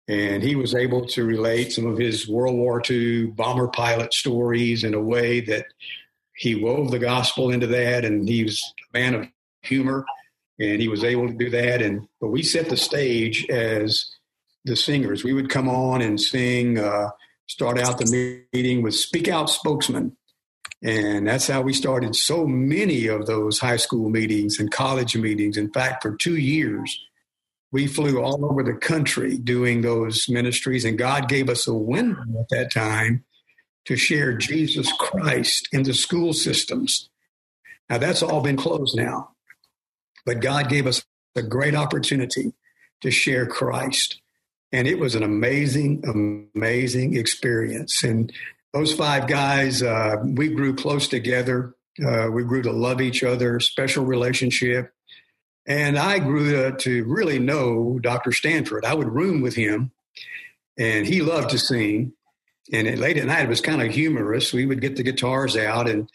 and 0.10 0.42
he 0.42 0.56
was 0.56 0.74
able 0.74 1.06
to 1.06 1.24
relate 1.24 1.72
some 1.72 1.86
of 1.86 2.00
his 2.00 2.28
World 2.28 2.56
War 2.56 2.82
II 2.90 3.28
bomber 3.28 3.68
pilot 3.68 4.12
stories 4.12 4.84
in 4.84 4.96
a 4.96 5.00
way 5.00 5.40
that 5.42 5.68
he 6.36 6.56
wove 6.56 6.90
the 6.90 6.98
gospel 6.98 7.52
into 7.52 7.68
that, 7.68 8.04
and 8.04 8.28
he 8.28 8.44
was 8.44 8.60
a 8.92 8.98
man 8.98 9.14
of 9.14 9.28
humor, 9.62 10.04
and 10.60 10.82
he 10.82 10.88
was 10.88 11.04
able 11.04 11.28
to 11.28 11.34
do 11.36 11.52
that. 11.52 11.84
And 11.84 12.08
but 12.20 12.30
we 12.30 12.42
set 12.42 12.70
the 12.70 12.78
stage 12.78 13.48
as 13.52 14.04
the 14.66 14.76
singers. 14.76 15.24
We 15.24 15.34
would 15.34 15.50
come 15.50 15.70
on 15.70 16.02
and 16.02 16.20
sing. 16.20 16.80
Uh, 16.80 17.10
start 17.46 17.80
out 17.80 18.00
the 18.00 18.44
meeting 18.52 18.82
with 18.82 18.96
"Speak 18.96 19.28
Out, 19.28 19.50
Spokesman," 19.52 20.18
and 20.82 21.28
that's 21.28 21.48
how 21.48 21.62
we 21.62 21.74
started 21.74 22.16
so 22.16 22.48
many 22.48 23.06
of 23.06 23.28
those 23.28 23.60
high 23.60 23.78
school 23.78 24.10
meetings 24.10 24.60
and 24.60 24.72
college 24.72 25.16
meetings. 25.16 25.56
In 25.56 25.72
fact, 25.72 26.02
for 26.02 26.16
two 26.16 26.38
years, 26.38 27.00
we 27.72 27.88
flew 27.88 28.22
all 28.22 28.46
over 28.46 28.64
the 28.64 28.74
country 28.74 29.38
doing 29.38 29.82
those 29.82 30.28
ministries, 30.28 30.86
and 30.86 30.98
God 30.98 31.30
gave 31.30 31.50
us 31.50 31.68
a 31.68 31.74
window 31.74 32.22
at 32.40 32.50
that 32.50 32.72
time 32.72 33.24
to 33.86 33.96
share 33.96 34.34
Jesus 34.34 34.92
Christ 34.94 35.70
in 35.72 35.84
the 35.84 35.94
school 35.94 36.34
systems. 36.34 37.10
Now, 37.90 37.98
that's 37.98 38.22
all 38.22 38.42
been 38.42 38.58
closed 38.58 38.96
now, 38.96 39.32
but 40.26 40.42
God 40.42 40.70
gave 40.70 40.88
us 40.88 41.04
a 41.36 41.42
great 41.42 41.76
opportunity 41.76 42.54
to 43.02 43.12
share 43.12 43.46
Christ. 43.46 44.20
And 44.72 44.88
it 44.88 45.00
was 45.00 45.16
an 45.16 45.24
amazing, 45.24 46.04
amazing 46.06 47.16
experience. 47.18 48.04
And 48.04 48.32
those 48.74 48.94
five 48.94 49.28
guys, 49.28 49.82
uh, 49.82 50.18
we 50.24 50.50
grew 50.50 50.76
close 50.76 51.08
together. 51.08 51.76
Uh, 52.06 52.30
we 52.32 52.44
grew 52.44 52.62
to 52.62 52.72
love 52.72 53.02
each 53.02 53.24
other, 53.24 53.60
special 53.60 54.06
relationship. 54.06 54.94
And 55.66 55.98
I 55.98 56.20
grew 56.20 56.52
to, 56.52 56.78
to 56.78 57.04
really 57.06 57.40
know 57.40 58.00
Dr. 58.02 58.32
Stanford. 58.32 58.86
I 58.86 58.94
would 58.94 59.10
room 59.10 59.42
with 59.42 59.56
him, 59.56 59.92
and 60.78 61.06
he 61.06 61.22
loved 61.22 61.52
to 61.52 61.60
sing 61.60 62.14
and 62.72 62.88
it, 62.88 63.00
late 63.00 63.18
at 63.18 63.26
night 63.26 63.44
it 63.44 63.50
was 63.50 63.62
kind 63.62 63.82
of 63.82 63.92
humorous. 63.92 64.54
We 64.54 64.66
would 64.66 64.82
get 64.82 64.96
the 64.96 65.04
guitars 65.04 65.58
out 65.58 65.90
and 65.90 66.10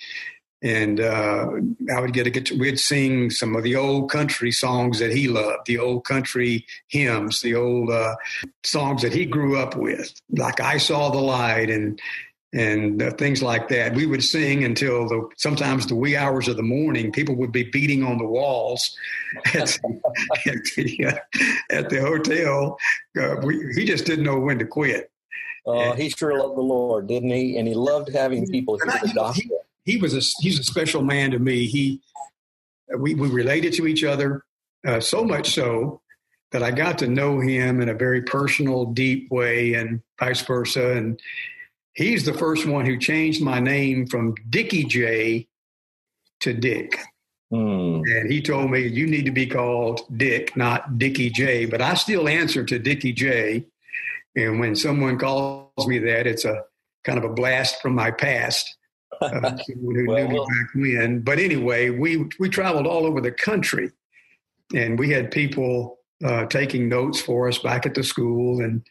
and 0.62 0.98
uh, 0.98 1.46
I 1.94 2.00
would 2.00 2.14
get 2.14 2.26
a 2.26 2.30
guitar. 2.30 2.56
We'd 2.56 2.80
sing 2.80 3.28
some 3.28 3.54
of 3.54 3.64
the 3.64 3.76
old 3.76 4.10
country 4.10 4.50
songs 4.50 4.98
that 4.98 5.12
he 5.12 5.28
loved, 5.28 5.66
the 5.66 5.76
old 5.76 6.06
country 6.06 6.64
hymns, 6.88 7.42
the 7.42 7.54
old 7.54 7.90
uh, 7.90 8.16
songs 8.62 9.02
that 9.02 9.12
he 9.12 9.26
grew 9.26 9.58
up 9.58 9.76
with, 9.76 10.14
like 10.30 10.60
"I 10.60 10.78
Saw 10.78 11.10
the 11.10 11.20
Light" 11.20 11.68
and 11.68 12.00
and 12.54 13.02
uh, 13.02 13.10
things 13.12 13.42
like 13.42 13.68
that. 13.68 13.94
We 13.94 14.06
would 14.06 14.22
sing 14.22 14.64
until 14.64 15.08
the 15.08 15.28
sometimes 15.36 15.86
the 15.86 15.96
wee 15.96 16.16
hours 16.16 16.46
of 16.48 16.56
the 16.56 16.62
morning. 16.62 17.10
People 17.10 17.34
would 17.36 17.52
be 17.52 17.64
beating 17.64 18.04
on 18.04 18.16
the 18.16 18.24
walls 18.24 18.96
at, 19.46 19.78
at, 20.46 20.64
the, 20.76 21.06
uh, 21.06 21.38
at 21.70 21.90
the 21.90 22.00
hotel. 22.00 22.78
Uh, 23.20 23.36
we, 23.42 23.72
he 23.74 23.84
just 23.84 24.06
didn't 24.06 24.24
know 24.24 24.38
when 24.38 24.58
to 24.60 24.66
quit. 24.66 25.10
Uh, 25.66 25.94
he 25.94 26.10
sure 26.10 26.38
loved 26.38 26.56
the 26.56 26.62
Lord, 26.62 27.08
didn't 27.08 27.30
he? 27.30 27.58
And 27.58 27.66
he 27.66 27.74
loved 27.74 28.10
having 28.10 28.46
people 28.46 28.78
hear 28.78 29.00
the. 29.02 29.32
He, 29.34 29.50
he, 29.84 29.96
was 29.96 30.14
a 30.14 30.20
he's 30.40 30.58
a 30.58 30.64
special 30.64 31.02
man 31.02 31.32
to 31.32 31.38
me. 31.38 31.66
He 31.66 32.00
we 32.96 33.14
we 33.14 33.28
related 33.28 33.72
to 33.74 33.86
each 33.86 34.04
other 34.04 34.44
uh, 34.86 35.00
so 35.00 35.24
much 35.24 35.54
so 35.54 36.00
that 36.52 36.62
I 36.62 36.70
got 36.70 36.98
to 36.98 37.08
know 37.08 37.40
him 37.40 37.80
in 37.80 37.88
a 37.88 37.94
very 37.94 38.22
personal, 38.22 38.84
deep 38.84 39.28
way, 39.30 39.74
and 39.74 40.02
vice 40.20 40.42
versa. 40.42 40.92
And 40.92 41.18
he's 41.94 42.24
the 42.24 42.34
first 42.34 42.66
one 42.66 42.84
who 42.84 42.98
changed 42.98 43.42
my 43.42 43.60
name 43.60 44.06
from 44.06 44.34
Dickie 44.50 44.84
J 44.84 45.48
to 46.40 46.52
Dick. 46.52 46.98
Mm. 47.52 48.02
And 48.06 48.30
he 48.30 48.42
told 48.42 48.70
me, 48.70 48.86
you 48.86 49.06
need 49.06 49.26
to 49.26 49.30
be 49.30 49.46
called 49.46 50.02
Dick, 50.16 50.56
not 50.56 50.98
Dickie 50.98 51.30
J. 51.30 51.66
But 51.66 51.80
I 51.80 51.94
still 51.94 52.28
answer 52.28 52.64
to 52.64 52.78
Dickie 52.78 53.12
J. 53.12 53.64
And 54.36 54.58
when 54.58 54.74
someone 54.74 55.18
calls 55.18 55.86
me 55.86 55.98
that, 56.00 56.26
it's 56.26 56.44
a 56.44 56.64
kind 57.04 57.18
of 57.18 57.24
a 57.24 57.32
blast 57.32 57.80
from 57.80 57.94
my 57.94 58.10
past. 58.10 58.76
Uh, 59.20 59.56
who 59.66 60.06
well, 60.08 60.26
knew 60.26 60.28
me 60.28 60.38
back 60.38 60.74
when. 60.74 61.20
But 61.20 61.38
anyway, 61.38 61.90
we 61.90 62.28
we 62.40 62.48
traveled 62.48 62.88
all 62.88 63.06
over 63.06 63.20
the 63.20 63.30
country, 63.30 63.92
and 64.74 64.98
we 64.98 65.10
had 65.10 65.30
people 65.30 66.00
uh, 66.24 66.46
taking 66.46 66.88
notes 66.88 67.20
for 67.20 67.46
us 67.46 67.58
back 67.58 67.86
at 67.86 67.94
the 67.94 68.02
school, 68.02 68.60
and 68.60 68.84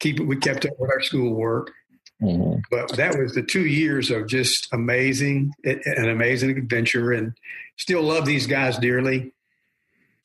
keep 0.00 0.20
we 0.20 0.36
kept 0.36 0.64
up 0.64 0.72
with 0.78 0.90
our 0.90 1.02
schoolwork. 1.02 1.72
Mm-hmm. 2.20 2.60
But 2.70 2.96
that 2.96 3.16
was 3.16 3.34
the 3.34 3.42
two 3.42 3.66
years 3.66 4.10
of 4.10 4.26
just 4.26 4.68
amazing, 4.72 5.52
an 5.64 6.08
amazing 6.08 6.50
adventure, 6.58 7.12
and 7.12 7.34
still 7.76 8.02
love 8.02 8.26
these 8.26 8.46
guys 8.46 8.76
dearly. 8.78 9.32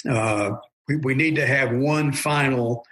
Uh, 0.09 0.57
we, 0.87 0.95
we 0.97 1.15
need 1.15 1.35
to 1.35 1.45
have 1.45 1.71
one 1.71 2.11
final 2.11 2.85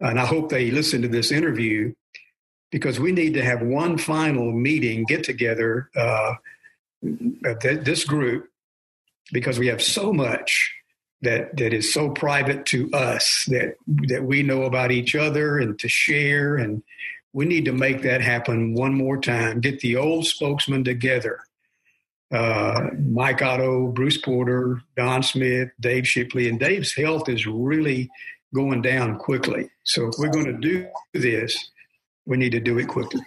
and 0.00 0.18
I 0.18 0.26
hope 0.26 0.50
they 0.50 0.70
listen 0.70 1.02
to 1.02 1.08
this 1.08 1.32
interview 1.32 1.92
because 2.70 3.00
we 3.00 3.12
need 3.12 3.34
to 3.34 3.44
have 3.44 3.62
one 3.62 3.98
final 3.98 4.52
meeting, 4.52 5.04
get 5.04 5.24
together, 5.24 5.90
uh, 5.96 6.34
this 7.02 8.04
group, 8.04 8.48
because 9.32 9.58
we 9.58 9.68
have 9.68 9.82
so 9.82 10.12
much 10.12 10.74
that 11.22 11.56
that 11.56 11.72
is 11.72 11.92
so 11.92 12.10
private 12.10 12.64
to 12.66 12.88
us 12.92 13.44
that 13.48 13.74
that 14.06 14.22
we 14.22 14.44
know 14.44 14.62
about 14.62 14.92
each 14.92 15.16
other 15.16 15.58
and 15.58 15.76
to 15.76 15.88
share 15.88 16.56
and 16.56 16.82
we 17.38 17.44
need 17.44 17.64
to 17.64 17.72
make 17.72 18.02
that 18.02 18.20
happen 18.20 18.74
one 18.74 18.94
more 18.94 19.18
time 19.18 19.60
get 19.60 19.80
the 19.80 19.96
old 19.96 20.26
spokesman 20.26 20.82
together 20.84 21.40
uh, 22.34 22.88
mike 23.06 23.40
otto 23.42 23.86
bruce 23.88 24.18
porter 24.18 24.82
don 24.96 25.22
smith 25.22 25.68
dave 25.80 26.06
shipley 26.06 26.48
and 26.48 26.60
dave's 26.60 26.94
health 26.94 27.28
is 27.28 27.46
really 27.46 28.10
going 28.54 28.82
down 28.82 29.18
quickly. 29.18 29.70
So 29.84 30.08
if 30.08 30.14
we're 30.18 30.30
going 30.30 30.46
to 30.46 30.52
do 30.52 30.86
this, 31.14 31.70
we 32.26 32.36
need 32.36 32.52
to 32.52 32.60
do 32.60 32.78
it 32.78 32.88
quickly. 32.88 33.22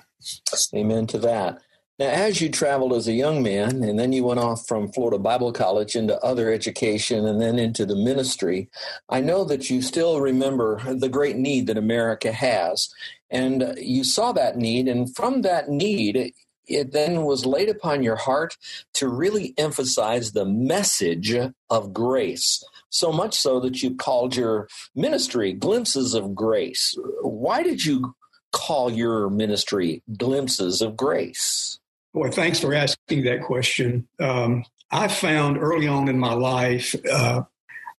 Amen 0.75 1.07
to 1.07 1.17
that. 1.19 1.61
Now, 2.01 2.07
as 2.07 2.41
you 2.41 2.49
traveled 2.49 2.93
as 2.93 3.07
a 3.07 3.13
young 3.13 3.43
man, 3.43 3.83
and 3.83 3.99
then 3.99 4.11
you 4.11 4.23
went 4.23 4.39
off 4.39 4.67
from 4.67 4.91
Florida 4.91 5.19
Bible 5.19 5.53
College 5.53 5.95
into 5.95 6.19
other 6.25 6.51
education 6.51 7.27
and 7.27 7.39
then 7.39 7.59
into 7.59 7.85
the 7.85 7.95
ministry, 7.95 8.71
I 9.07 9.21
know 9.21 9.43
that 9.43 9.69
you 9.69 9.83
still 9.83 10.19
remember 10.19 10.81
the 10.95 11.09
great 11.09 11.35
need 11.35 11.67
that 11.67 11.77
America 11.77 12.31
has. 12.31 12.89
And 13.29 13.61
uh, 13.61 13.73
you 13.77 14.03
saw 14.03 14.31
that 14.31 14.57
need, 14.57 14.87
and 14.87 15.15
from 15.15 15.43
that 15.43 15.69
need, 15.69 16.33
it 16.65 16.91
then 16.91 17.21
was 17.21 17.45
laid 17.45 17.69
upon 17.69 18.01
your 18.01 18.15
heart 18.15 18.57
to 18.95 19.07
really 19.07 19.53
emphasize 19.59 20.31
the 20.31 20.45
message 20.45 21.31
of 21.69 21.93
grace 21.93 22.63
so 22.89 23.11
much 23.11 23.37
so 23.37 23.59
that 23.59 23.83
you 23.83 23.93
called 23.95 24.35
your 24.35 24.67
ministry 24.95 25.53
Glimpses 25.53 26.15
of 26.15 26.33
Grace. 26.33 26.95
Why 27.21 27.61
did 27.61 27.85
you 27.85 28.15
call 28.51 28.91
your 28.91 29.29
ministry 29.29 30.01
Glimpses 30.17 30.81
of 30.81 30.97
Grace? 30.97 31.77
Boy, 32.13 32.29
thanks 32.29 32.59
for 32.59 32.73
asking 32.73 33.23
that 33.23 33.43
question. 33.43 34.07
Um, 34.19 34.65
I 34.91 35.07
found 35.07 35.57
early 35.57 35.87
on 35.87 36.09
in 36.09 36.19
my 36.19 36.33
life, 36.33 36.93
uh, 37.09 37.43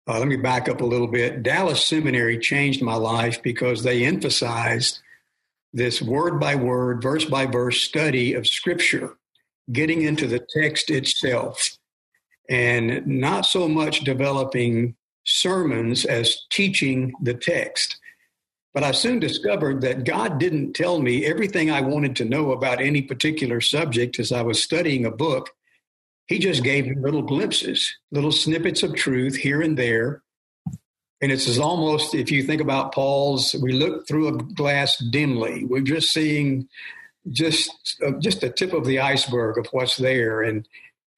uh, 0.06 0.18
let 0.18 0.28
me 0.28 0.36
back 0.36 0.68
up 0.68 0.80
a 0.80 0.86
little 0.86 1.06
bit. 1.06 1.42
Dallas 1.42 1.86
Seminary 1.86 2.38
changed 2.38 2.82
my 2.82 2.94
life 2.94 3.42
because 3.42 3.82
they 3.82 4.04
emphasized 4.04 4.98
this 5.72 6.02
word 6.02 6.38
by 6.38 6.54
word, 6.54 7.02
verse 7.02 7.24
by 7.24 7.46
verse 7.46 7.80
study 7.80 8.34
of 8.34 8.46
Scripture, 8.46 9.16
getting 9.72 10.02
into 10.02 10.26
the 10.26 10.44
text 10.54 10.90
itself 10.90 11.78
and 12.50 13.06
not 13.06 13.46
so 13.46 13.68
much 13.68 14.00
developing 14.00 14.94
sermons 15.24 16.04
as 16.04 16.42
teaching 16.50 17.12
the 17.22 17.32
text. 17.32 17.96
But 18.74 18.84
I 18.84 18.92
soon 18.92 19.18
discovered 19.18 19.82
that 19.82 20.04
God 20.04 20.38
didn't 20.38 20.72
tell 20.72 20.98
me 21.00 21.26
everything 21.26 21.70
I 21.70 21.82
wanted 21.82 22.16
to 22.16 22.24
know 22.24 22.52
about 22.52 22.80
any 22.80 23.02
particular 23.02 23.60
subject 23.60 24.18
as 24.18 24.32
I 24.32 24.42
was 24.42 24.62
studying 24.62 25.04
a 25.04 25.10
book. 25.10 25.50
He 26.26 26.38
just 26.38 26.64
gave 26.64 26.86
me 26.86 26.94
little 26.96 27.22
glimpses, 27.22 27.94
little 28.10 28.32
snippets 28.32 28.82
of 28.82 28.94
truth 28.94 29.36
here 29.36 29.60
and 29.60 29.78
there. 29.78 30.22
And 31.20 31.30
it's 31.30 31.46
as 31.46 31.58
almost, 31.58 32.14
if 32.14 32.30
you 32.30 32.42
think 32.42 32.62
about 32.62 32.92
Paul's, 32.92 33.54
we 33.60 33.72
look 33.72 34.08
through 34.08 34.28
a 34.28 34.38
glass 34.38 34.96
dimly. 34.96 35.64
We're 35.64 35.82
just 35.82 36.10
seeing 36.10 36.68
just 37.30 37.70
uh, 38.04 38.12
just 38.12 38.40
the 38.40 38.50
tip 38.50 38.72
of 38.72 38.84
the 38.84 38.98
iceberg 38.98 39.58
of 39.58 39.66
what's 39.72 39.96
there. 39.96 40.42
And 40.42 40.66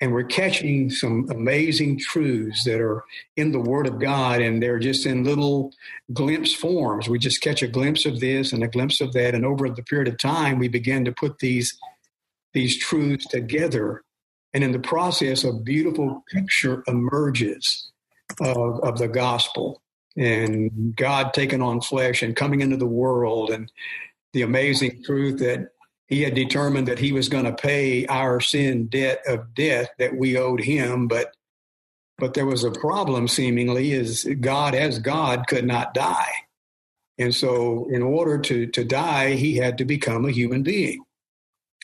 and 0.04 0.12
we're 0.12 0.23
catching 0.23 0.90
some 0.90 1.26
amazing 1.30 1.99
truths 1.99 2.64
that 2.64 2.78
are 2.78 3.02
in 3.38 3.52
the 3.52 3.58
Word 3.58 3.87
of 3.87 3.99
God, 3.99 4.42
and 4.42 4.62
they're 4.62 4.78
just 4.78 5.06
in 5.06 5.25
little 5.25 5.73
glimpse 6.12 6.52
forms. 6.52 7.08
We 7.08 7.18
just 7.18 7.40
catch 7.40 7.62
a 7.62 7.68
glimpse 7.68 8.04
of 8.04 8.20
this 8.20 8.52
and 8.52 8.62
a 8.62 8.68
glimpse 8.68 9.00
of 9.00 9.14
that, 9.14 9.34
and 9.34 9.46
over 9.46 9.66
the 9.70 9.82
period 9.82 10.08
of 10.08 10.18
time, 10.18 10.58
we 10.58 10.68
begin 10.68 11.06
to 11.06 11.12
put 11.12 11.38
these 11.38 11.78
these 12.52 12.78
truths 12.78 13.26
together, 13.28 14.02
and 14.52 14.62
in 14.62 14.73
the 14.73 14.78
process, 14.78 15.42
a 15.42 15.54
beautiful 15.54 16.23
picture 16.30 16.84
emerges 16.87 17.90
of, 18.42 18.80
of 18.80 18.99
the 18.99 19.08
gospel 19.08 19.80
and 20.18 20.94
God 20.94 21.32
taking 21.32 21.62
on 21.62 21.80
flesh 21.80 22.23
and 22.23 22.37
coming 22.37 22.61
into 22.61 22.76
the 22.76 22.87
world, 22.87 23.49
and 23.49 23.73
the 24.34 24.42
amazing 24.42 25.02
truth 25.02 25.38
that 25.38 25.70
he 26.06 26.23
had 26.23 26.34
determined 26.34 26.88
that 26.88 26.99
he 26.99 27.12
was 27.12 27.28
going 27.28 27.44
to 27.44 27.52
pay 27.52 28.06
our 28.06 28.40
sin 28.40 28.87
debt 28.87 29.20
of 29.26 29.54
death 29.54 29.88
that 29.99 30.16
we 30.16 30.37
owed 30.37 30.61
him 30.61 31.08
but 31.08 31.34
but 32.18 32.34
there 32.34 32.46
was 32.46 32.62
a 32.62 32.70
problem 32.70 33.26
seemingly 33.26 33.92
is 33.92 34.25
god 34.40 34.75
as 34.75 34.99
god 34.99 35.46
could 35.49 35.66
not 35.66 35.94
die. 35.94 36.32
And 37.18 37.34
so 37.34 37.88
in 37.90 38.02
order 38.02 38.38
to 38.38 38.66
to 38.68 38.84
die 38.84 39.32
he 39.32 39.56
had 39.56 39.78
to 39.78 39.84
become 39.84 40.25
a 40.25 40.32
human 40.32 40.62
being. 40.62 41.04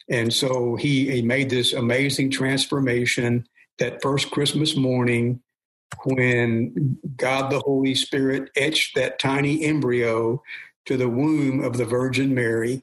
And 0.09 0.33
so 0.33 0.75
he, 0.75 1.09
he 1.09 1.23
made 1.23 1.51
this 1.51 1.73
amazing 1.73 2.31
transformation 2.31 3.47
that 3.79 4.03
first 4.03 4.33
Christmas 4.33 4.77
morning 4.77 5.41
when 6.05 6.99
God 7.17 7.51
the 7.51 7.61
Holy 7.61 7.95
Spirit 7.95 8.51
etched 8.57 8.97
that 8.97 9.21
tiny 9.21 9.65
embryo 9.65 10.43
to 10.87 10.97
the 10.97 11.09
womb 11.09 11.63
of 11.63 11.77
the 11.77 11.85
Virgin 11.85 12.35
Mary 12.35 12.83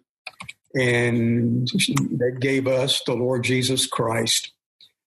and 0.74 1.68
that 2.18 2.38
gave 2.40 2.68
us 2.68 3.02
the 3.06 3.14
Lord 3.14 3.44
Jesus 3.44 3.88
Christ, 3.88 4.52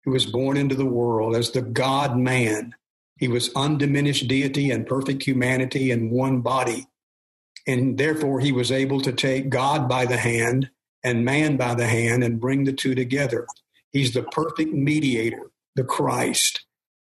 who 0.03 0.11
was 0.11 0.25
born 0.25 0.57
into 0.57 0.75
the 0.75 0.85
world 0.85 1.35
as 1.35 1.51
the 1.51 1.61
God 1.61 2.17
man. 2.17 2.75
He 3.17 3.27
was 3.27 3.51
undiminished 3.55 4.27
deity 4.27 4.69
and 4.69 4.85
perfect 4.85 5.23
humanity 5.23 5.91
in 5.91 6.09
one 6.09 6.41
body. 6.41 6.87
And 7.65 7.97
therefore, 7.97 8.41
he 8.41 8.51
was 8.51 8.71
able 8.71 9.01
to 9.01 9.11
take 9.11 9.49
God 9.49 9.89
by 9.89 10.05
the 10.05 10.17
hand 10.17 10.69
and 11.03 11.25
man 11.25 11.57
by 11.57 11.75
the 11.75 11.87
hand 11.87 12.23
and 12.23 12.41
bring 12.41 12.65
the 12.65 12.73
two 12.73 12.93
together. 12.93 13.47
He's 13.91 14.13
the 14.13 14.23
perfect 14.23 14.73
mediator, 14.73 15.51
the 15.75 15.83
Christ. 15.83 16.65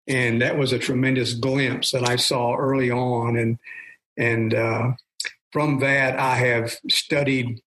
And 0.08 0.42
that 0.42 0.58
was 0.58 0.72
a 0.72 0.80
tremendous 0.80 1.34
glimpse 1.34 1.92
that 1.92 2.08
I 2.08 2.16
saw 2.16 2.56
early 2.56 2.92
on. 2.92 3.36
And, 3.36 3.58
and 4.16 4.54
uh, 4.54 4.92
from 5.52 5.80
that, 5.80 6.18
I 6.20 6.36
have 6.36 6.78
studied 6.90 7.62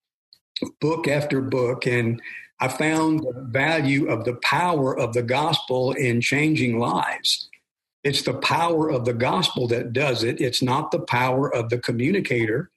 book 0.80 1.08
after 1.08 1.40
book, 1.40 1.86
and 1.86 2.20
I 2.60 2.68
found 2.68 3.20
the 3.20 3.46
value 3.48 4.08
of 4.08 4.24
the 4.24 4.34
power 4.34 4.96
of 4.96 5.14
the 5.14 5.22
gospel 5.22 5.92
in 5.92 6.20
changing 6.20 6.78
lives. 6.78 7.48
It's 8.04 8.22
the 8.22 8.34
power 8.34 8.90
of 8.90 9.04
the 9.04 9.14
gospel 9.14 9.66
that 9.68 9.92
does 9.92 10.24
it. 10.24 10.40
It's 10.40 10.62
not 10.62 10.90
the 10.90 11.00
power 11.00 11.52
of 11.54 11.68
the 11.68 11.78
communicator. 11.78 12.70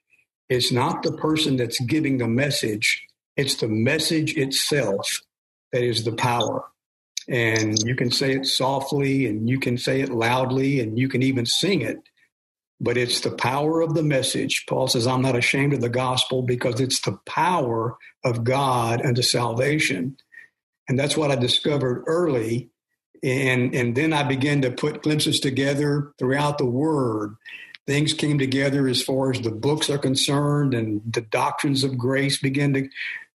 It's 0.50 0.72
not 0.72 1.04
the 1.04 1.14
person 1.14 1.58
that's 1.58 1.80
giving 1.82 2.18
the 2.18 2.28
message. 2.28 3.06
It's 3.36 3.56
the 3.56 3.68
message 3.68 4.36
itself 4.38 5.22
that 5.72 5.84
is 5.84 6.04
the 6.04 6.12
power. 6.12 6.66
And 7.30 7.78
you 7.84 7.96
can 7.96 8.12
say 8.12 8.34
it 8.34 8.46
softly 8.46 9.26
and 9.28 9.50
you 9.50 9.60
can 9.60 9.78
say 9.78 10.02
it 10.02 10.10
loudly 10.10 10.82
and 10.82 11.00
you 11.00 11.08
can 11.08 11.24
even 11.24 11.46
sing 11.46 11.82
it 11.82 11.98
but 12.84 12.98
it's 12.98 13.22
the 13.22 13.32
power 13.32 13.80
of 13.80 13.94
the 13.94 14.04
message. 14.04 14.66
Paul 14.68 14.90
says, 14.90 15.08
I'm 15.08 15.22
not 15.22 15.38
ashamed 15.38 15.74
of 15.74 15.80
the 15.80 15.88
gospel 15.88 16.42
because 16.42 16.82
it's 16.82 17.00
the 17.00 17.18
power 17.26 17.96
of 18.26 18.44
God 18.44 19.04
unto 19.06 19.22
salvation. 19.22 20.18
And 20.90 21.00
that's 21.00 21.16
what 21.16 21.32
I 21.32 21.36
discovered 21.36 22.04
early. 22.08 22.72
And, 23.24 23.74
and 23.74 23.96
then 23.96 24.12
I 24.12 24.24
began 24.24 24.62
to 24.64 24.72
put 24.72 25.02
glimpses 25.02 25.40
together 25.40 26.12
throughout 26.20 26.58
the 26.58 26.66
word. 26.66 27.38
Things 27.88 28.12
came 28.12 28.38
together 28.38 28.86
as 28.88 29.02
far 29.02 29.32
as 29.32 29.40
the 29.40 29.52
books 29.52 29.90
are 29.90 29.98
concerned, 29.98 30.74
and 30.74 31.02
the 31.10 31.22
doctrines 31.22 31.86
of 31.86 31.98
grace 31.98 32.38
began 32.38 32.74
to, 32.74 32.90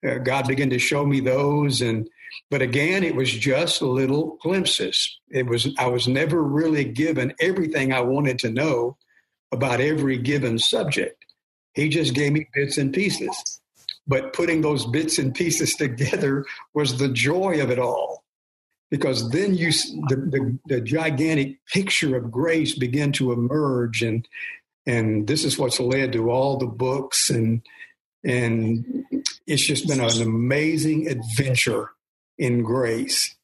uh, 0.08 0.18
God 0.20 0.48
began 0.48 0.72
to 0.72 0.80
show 0.80 1.06
me 1.06 1.20
those. 1.20 1.82
And, 1.82 2.10
but 2.50 2.64
again, 2.64 3.04
it 3.04 3.16
was 3.16 3.32
just 3.32 3.84
little 3.84 4.40
glimpses. 4.42 5.20
It 5.30 5.46
was, 5.46 5.68
I 5.78 5.86
was 5.86 6.08
never 6.08 6.44
really 6.44 6.84
given 6.84 7.34
everything 7.40 7.94
I 7.94 8.02
wanted 8.02 8.40
to 8.40 8.50
know 8.50 8.98
about 9.52 9.82
every 9.82 10.18
given 10.18 10.60
subject. 10.60 11.26
He 11.74 11.90
just 11.90 12.14
gave 12.14 12.32
me 12.32 12.48
bits 12.54 12.78
and 12.78 12.94
pieces. 12.94 13.62
But 14.08 14.34
putting 14.34 14.62
those 14.62 14.86
bits 14.86 15.18
and 15.18 15.34
pieces 15.34 15.74
together 15.74 16.46
was 16.74 16.98
the 16.98 17.10
joy 17.10 17.62
of 17.62 17.72
it 17.72 17.80
all. 17.80 18.24
Because 18.92 19.32
then 19.32 19.56
you, 19.56 19.72
the, 19.72 20.16
the, 20.16 20.60
the 20.68 20.82
gigantic 20.82 21.58
picture 21.74 22.16
of 22.16 22.32
grace 22.32 22.78
began 22.78 23.12
to 23.14 23.32
emerge, 23.32 24.04
and 24.04 24.28
and 24.86 25.26
this 25.28 25.44
is 25.44 25.58
what's 25.58 25.80
led 25.80 26.14
to 26.14 26.30
all 26.30 26.58
the 26.58 26.68
books, 26.68 27.32
and 27.32 27.64
and 28.24 29.04
it's 29.48 29.66
just 29.66 29.88
been 29.88 30.00
an 30.00 30.22
amazing 30.22 31.08
adventure 31.08 31.92
in 32.38 32.62
grace. 32.62 33.36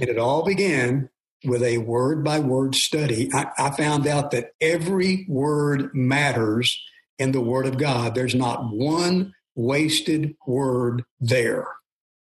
And 0.00 0.08
it 0.08 0.18
all 0.18 0.42
began 0.42 1.10
with 1.44 1.62
a 1.62 1.78
word 1.78 2.24
by 2.24 2.40
word 2.40 2.74
study, 2.74 3.30
I, 3.32 3.46
I, 3.58 3.70
found 3.70 4.06
out 4.06 4.32
that 4.32 4.52
every 4.60 5.24
word 5.28 5.94
matters 5.94 6.80
in 7.18 7.32
the 7.32 7.40
Word 7.40 7.66
of 7.66 7.78
God. 7.78 8.14
There's 8.14 8.34
not 8.34 8.72
one 8.72 9.34
wasted 9.54 10.36
word 10.46 11.04
there. 11.20 11.66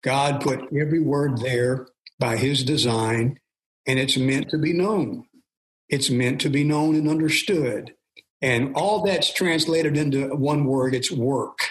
God 0.04 0.42
put 0.42 0.62
every 0.76 1.00
word 1.00 1.40
there 1.40 1.88
by 2.18 2.38
His 2.38 2.64
design, 2.64 3.40
and 3.88 4.00
it's 4.00 4.18
meant 4.18 4.50
to 4.50 4.58
be 4.58 4.74
known. 4.74 5.26
It's 5.90 6.10
meant 6.10 6.42
to 6.42 6.50
be 6.50 6.64
known 6.64 6.96
and 6.96 7.10
understood. 7.10 7.94
And 8.42 8.76
all 8.76 9.04
that's 9.04 9.34
translated 9.34 9.98
into 9.98 10.28
one 10.36 10.66
word 10.66 10.94
it's 10.96 11.12
work. 11.12 11.60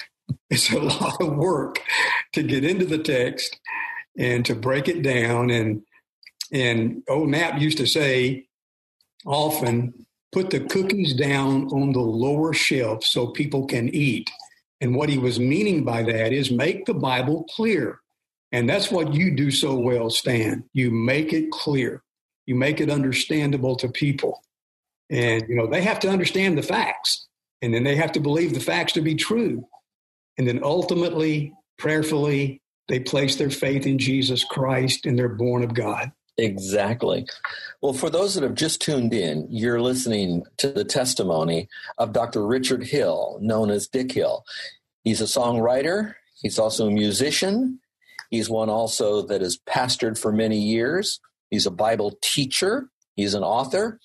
It's 0.51 0.71
a 0.71 0.79
lot 0.79 1.21
of 1.21 1.37
work 1.37 1.81
to 2.33 2.43
get 2.43 2.65
into 2.65 2.85
the 2.87 2.99
text 2.99 3.59
and 4.19 4.45
to 4.47 4.55
break 4.55 4.89
it 4.89 5.03
down 5.03 5.51
and 5.51 5.83
and 6.53 7.03
old 7.09 7.29
Nap 7.29 7.61
used 7.61 7.79
to 7.79 7.87
say 7.87 8.47
often, 9.27 10.07
put 10.33 10.51
the 10.51 10.61
cookies 10.61 11.15
down 11.15 11.67
on 11.69 11.93
the 11.93 12.01
lower 12.01 12.53
shelf 12.53 13.05
so 13.05 13.29
people 13.29 13.67
can 13.67 13.89
eat. 13.95 14.31
And 14.81 14.95
what 14.95 15.09
he 15.09 15.19
was 15.19 15.41
meaning 15.41 15.85
by 15.85 16.03
that 16.05 16.33
is 16.33 16.51
make 16.51 16.87
the 16.87 16.95
Bible 16.95 17.45
clear. 17.55 18.01
And 18.53 18.69
that's 18.69 18.91
what 18.91 19.15
you 19.15 19.35
do 19.35 19.51
so 19.51 19.75
well, 19.75 20.11
Stan. 20.11 20.65
You 20.73 20.91
make 20.91 21.33
it 21.33 21.51
clear, 21.51 22.03
you 22.47 22.55
make 22.55 22.81
it 22.81 22.91
understandable 22.91 23.77
to 23.77 23.89
people. 23.89 24.43
And, 25.11 25.45
you 25.49 25.57
know, 25.57 25.67
they 25.67 25.83
have 25.83 26.01
to 26.01 26.09
understand 26.09 26.57
the 26.57 26.63
facts, 26.63 27.27
and 27.63 27.75
then 27.75 27.83
they 27.83 27.97
have 27.97 28.13
to 28.13 28.21
believe 28.21 28.55
the 28.55 28.61
facts 28.61 28.93
to 28.93 29.01
be 29.01 29.15
true. 29.15 29.67
And 30.37 30.47
then 30.47 30.61
ultimately, 30.63 31.53
prayerfully, 31.79 32.63
they 32.89 33.01
place 33.01 33.37
their 33.37 33.51
faith 33.51 33.87
in 33.87 33.99
Jesus 33.99 34.45
Christ 34.45 35.05
and 35.05 35.19
they're 35.19 35.29
born 35.29 35.63
of 35.63 35.75
God. 35.75 36.13
Exactly. 36.39 37.27
Well, 37.83 37.93
for 37.93 38.09
those 38.09 38.35
that 38.35 38.45
have 38.45 38.55
just 38.55 38.81
tuned 38.81 39.13
in, 39.13 39.49
you're 39.51 39.81
listening 39.81 40.45
to 40.59 40.71
the 40.71 40.85
testimony 40.85 41.69
of 41.99 42.13
Dr. 42.13 42.47
Richard 42.47 42.85
Hill, 42.85 43.39
known 43.43 43.71
as 43.71 43.89
Dick 43.89 44.13
Hill. 44.13 44.45
He's 45.03 45.21
a 45.21 45.25
songwriter, 45.25 46.15
he's 46.41 46.59
also 46.59 46.87
a 46.87 46.93
musician, 46.93 47.81
he's 48.31 48.49
one 48.49 48.71
also 48.71 49.23
that 49.23 49.41
has 49.41 49.59
pastored 49.69 50.17
for 50.17 50.31
many 50.33 50.61
years, 50.61 51.21
he's 51.51 51.67
a 51.67 51.71
Bible 51.71 52.17
teacher. 52.23 52.89
He's 53.17 53.35
an 53.35 53.43
author. 53.43 53.99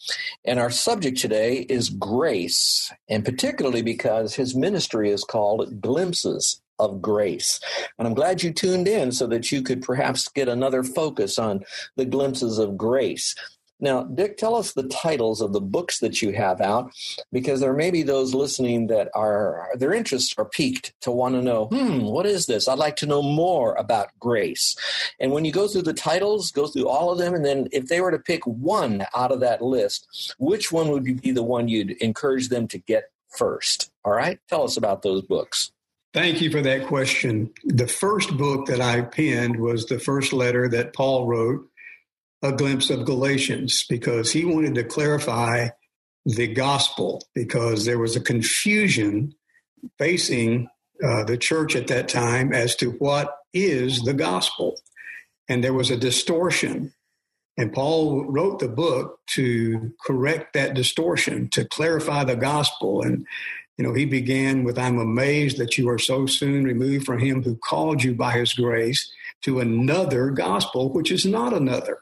And 0.44 0.60
our 0.60 0.72
subject 0.72 1.20
today 1.20 1.68
is 1.70 1.92
grace, 1.92 2.92
and 3.08 3.24
particularly 3.24 3.84
because 3.84 4.34
his 4.34 4.56
ministry 4.56 5.12
is 5.12 5.24
called 5.24 5.80
Glimpses 5.80 6.60
of 6.84 7.02
grace. 7.02 7.60
And 7.98 8.08
I'm 8.08 8.14
glad 8.14 8.44
you 8.44 8.52
tuned 8.52 8.88
in 8.88 9.12
so 9.12 9.28
that 9.28 9.52
you 9.52 9.62
could 9.62 9.82
perhaps 9.82 10.28
get 10.30 10.48
another 10.48 10.84
focus 10.84 11.40
on 11.40 11.64
the 11.96 12.06
glimpses 12.06 12.58
of 12.58 12.78
grace. 12.78 13.36
Now, 13.84 14.04
Dick, 14.04 14.38
tell 14.38 14.56
us 14.56 14.72
the 14.72 14.88
titles 14.88 15.42
of 15.42 15.52
the 15.52 15.60
books 15.60 16.00
that 16.00 16.22
you 16.22 16.32
have 16.32 16.62
out, 16.62 16.94
because 17.34 17.60
there 17.60 17.74
may 17.74 17.92
be 17.92 18.02
those 18.02 18.34
listening 18.34 18.88
that 18.88 19.10
are 19.14 19.68
their 19.76 19.94
interests 19.94 20.34
are 20.38 20.46
piqued 20.46 20.94
to 21.02 21.12
want 21.12 21.36
to 21.36 21.42
know, 21.42 21.66
hmm, 21.66 22.00
what 22.00 22.26
is 22.26 22.46
this? 22.46 22.70
I'd 22.70 22.80
like 22.80 22.96
to 22.98 23.06
know 23.06 23.22
more 23.22 23.74
about 23.74 24.18
grace. 24.20 24.78
And 25.20 25.34
when 25.34 25.44
you 25.44 25.52
go 25.52 25.68
through 25.68 25.82
the 25.82 25.94
titles, 25.94 26.50
go 26.50 26.68
through 26.68 26.88
all 26.88 27.12
of 27.12 27.18
them, 27.18 27.34
and 27.34 27.44
then 27.44 27.68
if 27.74 27.88
they 27.88 28.00
were 28.00 28.12
to 28.12 28.20
pick 28.20 28.48
one 28.48 29.06
out 29.18 29.34
of 29.34 29.42
that 29.42 29.62
list, 29.62 30.34
which 30.38 30.72
one 30.72 30.88
would 30.90 31.04
be 31.22 31.32
the 31.32 31.44
one 31.44 31.68
you'd 31.68 31.92
encourage 32.02 32.48
them 32.48 32.70
to 32.70 32.78
get 32.78 33.12
first? 33.36 33.92
All 34.06 34.14
right, 34.14 34.40
tell 34.48 34.64
us 34.64 34.78
about 34.78 35.02
those 35.02 35.24
books. 35.24 35.73
Thank 36.14 36.42
you 36.42 36.52
for 36.52 36.62
that 36.62 36.86
question. 36.86 37.52
The 37.64 37.88
first 37.88 38.38
book 38.38 38.68
that 38.68 38.80
I 38.80 39.02
penned 39.02 39.60
was 39.60 39.88
the 39.88 40.00
first 40.00 40.32
letter 40.32 40.70
that 40.70 40.94
Paul 40.94 41.26
wrote, 41.26 41.68
A 42.44 42.52
Glimpse 42.52 42.92
of 42.92 43.06
Galatians, 43.06 43.84
because 43.90 44.32
he 44.32 44.46
wanted 44.46 44.76
to 44.76 44.84
clarify 44.84 45.70
the 46.26 46.48
gospel, 46.48 47.24
because 47.34 47.86
there 47.86 47.98
was 47.98 48.16
a 48.16 48.22
confusion 48.22 49.34
facing 49.98 50.70
uh, 51.04 51.24
the 51.24 51.38
church 51.38 51.76
at 51.76 51.88
that 51.88 52.10
time 52.10 52.54
as 52.54 52.76
to 52.76 52.92
what 52.92 53.36
is 53.52 54.04
the 54.04 54.14
gospel. 54.14 54.80
And 55.50 55.64
there 55.64 55.74
was 55.74 55.90
a 55.90 55.98
distortion. 55.98 56.94
And 57.58 57.74
Paul 57.74 58.26
wrote 58.26 58.60
the 58.60 58.70
book 58.70 59.20
to 59.32 59.94
correct 60.06 60.54
that 60.54 60.76
distortion, 60.76 61.50
to 61.50 61.66
clarify 61.66 62.24
the 62.24 62.36
gospel. 62.36 63.02
And 63.02 63.26
you 63.78 63.84
know, 63.84 63.94
he 63.94 64.06
began 64.06 64.64
with, 64.64 64.78
I'm 64.78 65.00
amazed 65.00 65.58
that 65.58 65.78
you 65.78 65.90
are 65.90 65.98
so 65.98 66.26
soon 66.26 66.64
removed 66.64 67.06
from 67.06 67.20
him 67.20 67.42
who 67.42 67.56
called 67.56 68.04
you 68.04 68.14
by 68.14 68.32
his 68.32 68.54
grace 68.54 69.12
to 69.42 69.60
another 69.60 70.30
gospel, 70.30 70.92
which 70.94 71.12
is 71.12 71.26
not 71.26 71.54
another. 71.54 72.00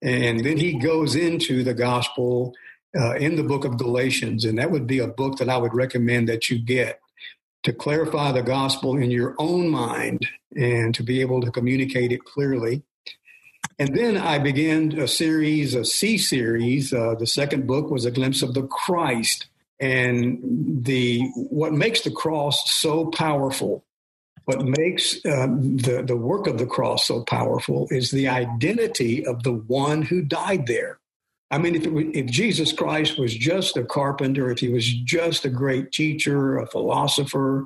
And 0.00 0.40
then 0.44 0.56
he 0.56 0.78
goes 0.78 1.14
into 1.14 1.62
the 1.62 1.74
gospel 1.74 2.54
uh, 2.98 3.14
in 3.14 3.36
the 3.36 3.44
book 3.44 3.64
of 3.64 3.78
Galatians. 3.78 4.44
And 4.44 4.58
that 4.58 4.70
would 4.70 4.86
be 4.86 4.98
a 4.98 5.06
book 5.06 5.36
that 5.36 5.50
I 5.50 5.58
would 5.58 5.74
recommend 5.74 6.28
that 6.28 6.48
you 6.48 6.58
get 6.58 6.98
to 7.62 7.72
clarify 7.72 8.32
the 8.32 8.42
gospel 8.42 8.96
in 8.96 9.10
your 9.10 9.36
own 9.38 9.68
mind 9.68 10.26
and 10.56 10.94
to 10.94 11.02
be 11.02 11.20
able 11.20 11.40
to 11.42 11.50
communicate 11.50 12.10
it 12.10 12.24
clearly. 12.24 12.82
And 13.78 13.94
then 13.96 14.16
I 14.16 14.38
began 14.38 14.98
a 14.98 15.06
series, 15.06 15.74
a 15.74 15.84
C 15.84 16.18
series. 16.18 16.92
Uh, 16.92 17.14
the 17.14 17.26
second 17.26 17.66
book 17.66 17.90
was 17.90 18.04
a 18.04 18.10
glimpse 18.10 18.42
of 18.42 18.54
the 18.54 18.66
Christ 18.66 19.46
and 19.82 20.38
the 20.84 21.20
what 21.34 21.72
makes 21.72 22.00
the 22.02 22.10
cross 22.10 22.62
so 22.70 23.06
powerful 23.10 23.84
what 24.44 24.64
makes 24.64 25.24
um, 25.26 25.76
the, 25.76 26.02
the 26.02 26.16
work 26.16 26.46
of 26.46 26.58
the 26.58 26.66
cross 26.66 27.06
so 27.06 27.22
powerful 27.22 27.86
is 27.90 28.10
the 28.10 28.28
identity 28.28 29.24
of 29.24 29.44
the 29.44 29.52
one 29.52 30.02
who 30.02 30.20
died 30.22 30.66
there. 30.66 30.98
I 31.50 31.58
mean, 31.58 31.76
if, 31.76 31.86
if 31.86 32.26
Jesus 32.26 32.72
Christ 32.72 33.18
was 33.18 33.34
just 33.34 33.76
a 33.76 33.84
carpenter, 33.84 34.50
if 34.50 34.58
he 34.58 34.68
was 34.68 34.92
just 34.92 35.44
a 35.44 35.50
great 35.50 35.92
teacher, 35.92 36.58
a 36.58 36.66
philosopher, 36.66 37.64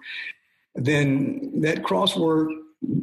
then 0.75 1.61
that 1.63 1.83
cross 1.83 2.15
work 2.15 2.51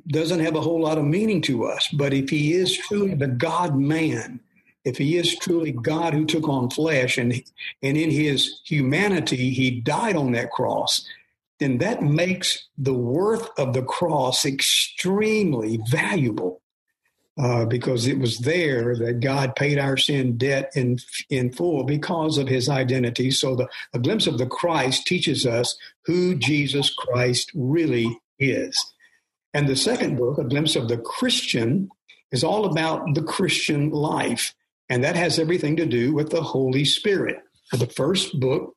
doesn't 0.07 0.41
have 0.41 0.55
a 0.55 0.61
whole 0.61 0.81
lot 0.81 0.99
of 0.99 1.05
meaning 1.05 1.41
to 1.43 1.65
us. 1.65 1.87
But 1.93 2.13
if 2.13 2.29
he 2.29 2.53
is 2.53 2.77
truly 2.77 3.15
the 3.15 3.27
God 3.27 3.75
man, 3.75 4.39
if 4.85 4.97
he 4.97 5.17
is 5.17 5.37
truly 5.37 5.71
God 5.71 6.13
who 6.13 6.25
took 6.25 6.47
on 6.47 6.69
flesh 6.69 7.17
and, 7.17 7.33
and 7.81 7.97
in 7.97 8.11
his 8.11 8.59
humanity, 8.65 9.51
he 9.51 9.79
died 9.81 10.15
on 10.15 10.31
that 10.33 10.51
cross, 10.51 11.07
then 11.59 11.77
that 11.77 12.01
makes 12.01 12.67
the 12.77 12.93
worth 12.93 13.49
of 13.57 13.73
the 13.73 13.83
cross 13.83 14.45
extremely 14.45 15.79
valuable. 15.89 16.59
Uh, 17.35 17.65
because 17.65 18.05
it 18.05 18.19
was 18.19 18.37
there 18.39 18.95
that 18.95 19.19
God 19.19 19.55
paid 19.55 19.79
our 19.79 19.97
sin 19.97 20.37
debt 20.37 20.71
in 20.75 20.99
in 21.31 21.51
full 21.51 21.83
because 21.83 22.37
of 22.37 22.47
His 22.47 22.69
identity. 22.69 23.31
So 23.31 23.55
the 23.55 23.67
a 23.91 23.97
glimpse 23.97 24.27
of 24.27 24.37
the 24.37 24.45
Christ 24.45 25.07
teaches 25.07 25.43
us 25.43 25.75
who 26.05 26.35
Jesus 26.35 26.93
Christ 26.93 27.51
really 27.55 28.19
is. 28.37 28.77
And 29.51 29.67
the 29.67 29.75
second 29.75 30.17
book, 30.17 30.37
a 30.37 30.43
glimpse 30.43 30.75
of 30.75 30.89
the 30.89 30.97
Christian, 30.97 31.89
is 32.31 32.43
all 32.43 32.65
about 32.65 33.15
the 33.15 33.23
Christian 33.23 33.89
life, 33.89 34.53
and 34.93 35.03
that 35.03 35.15
has 35.15 35.39
everything 35.39 35.75
to 35.77 35.87
do 35.87 36.13
with 36.13 36.29
the 36.29 36.43
Holy 36.43 36.85
Spirit. 36.85 37.37
The 37.71 37.87
first 37.87 38.39
book 38.39 38.75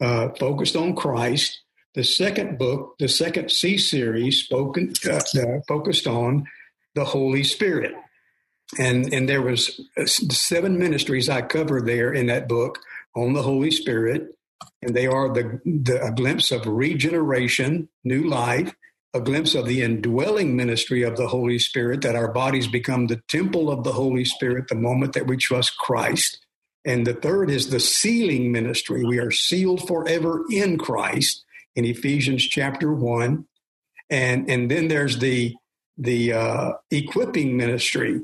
uh, 0.00 0.30
focused 0.40 0.74
on 0.74 0.96
Christ. 0.96 1.62
The 1.94 2.02
second 2.02 2.58
book, 2.58 2.96
the 2.98 3.08
second 3.08 3.52
C 3.52 3.78
series, 3.78 4.42
spoken 4.42 4.92
uh, 5.08 5.20
uh, 5.38 5.60
focused 5.68 6.08
on 6.08 6.46
the 6.96 7.04
Holy 7.04 7.44
Spirit. 7.44 7.94
And, 8.76 9.14
and 9.14 9.28
there 9.28 9.40
was 9.40 9.80
uh, 9.96 10.06
seven 10.06 10.78
ministries 10.80 11.28
I 11.28 11.42
covered 11.42 11.86
there 11.86 12.12
in 12.12 12.26
that 12.26 12.48
book 12.48 12.80
on 13.14 13.32
the 13.32 13.42
Holy 13.42 13.70
Spirit. 13.70 14.36
And 14.82 14.96
they 14.96 15.06
are 15.06 15.32
the, 15.32 15.60
the 15.64 16.02
a 16.02 16.10
glimpse 16.10 16.50
of 16.50 16.66
regeneration, 16.66 17.88
new 18.02 18.24
life, 18.24 18.74
a 19.16 19.20
glimpse 19.20 19.54
of 19.54 19.66
the 19.66 19.82
indwelling 19.82 20.54
ministry 20.54 21.02
of 21.02 21.16
the 21.16 21.26
Holy 21.26 21.58
Spirit, 21.58 22.02
that 22.02 22.14
our 22.14 22.32
bodies 22.32 22.68
become 22.68 23.06
the 23.06 23.22
temple 23.28 23.70
of 23.70 23.82
the 23.82 23.92
Holy 23.92 24.24
Spirit 24.24 24.68
the 24.68 24.74
moment 24.74 25.14
that 25.14 25.26
we 25.26 25.36
trust 25.36 25.78
Christ. 25.78 26.38
And 26.84 27.06
the 27.06 27.14
third 27.14 27.50
is 27.50 27.70
the 27.70 27.80
sealing 27.80 28.52
ministry. 28.52 29.04
We 29.04 29.18
are 29.18 29.30
sealed 29.30 29.86
forever 29.88 30.44
in 30.50 30.78
Christ 30.78 31.44
in 31.74 31.84
Ephesians 31.84 32.44
chapter 32.44 32.92
1. 32.92 33.44
And, 34.10 34.48
and 34.48 34.70
then 34.70 34.88
there's 34.88 35.18
the 35.18 35.54
the 35.98 36.32
uh, 36.32 36.72
equipping 36.90 37.56
ministry 37.56 38.20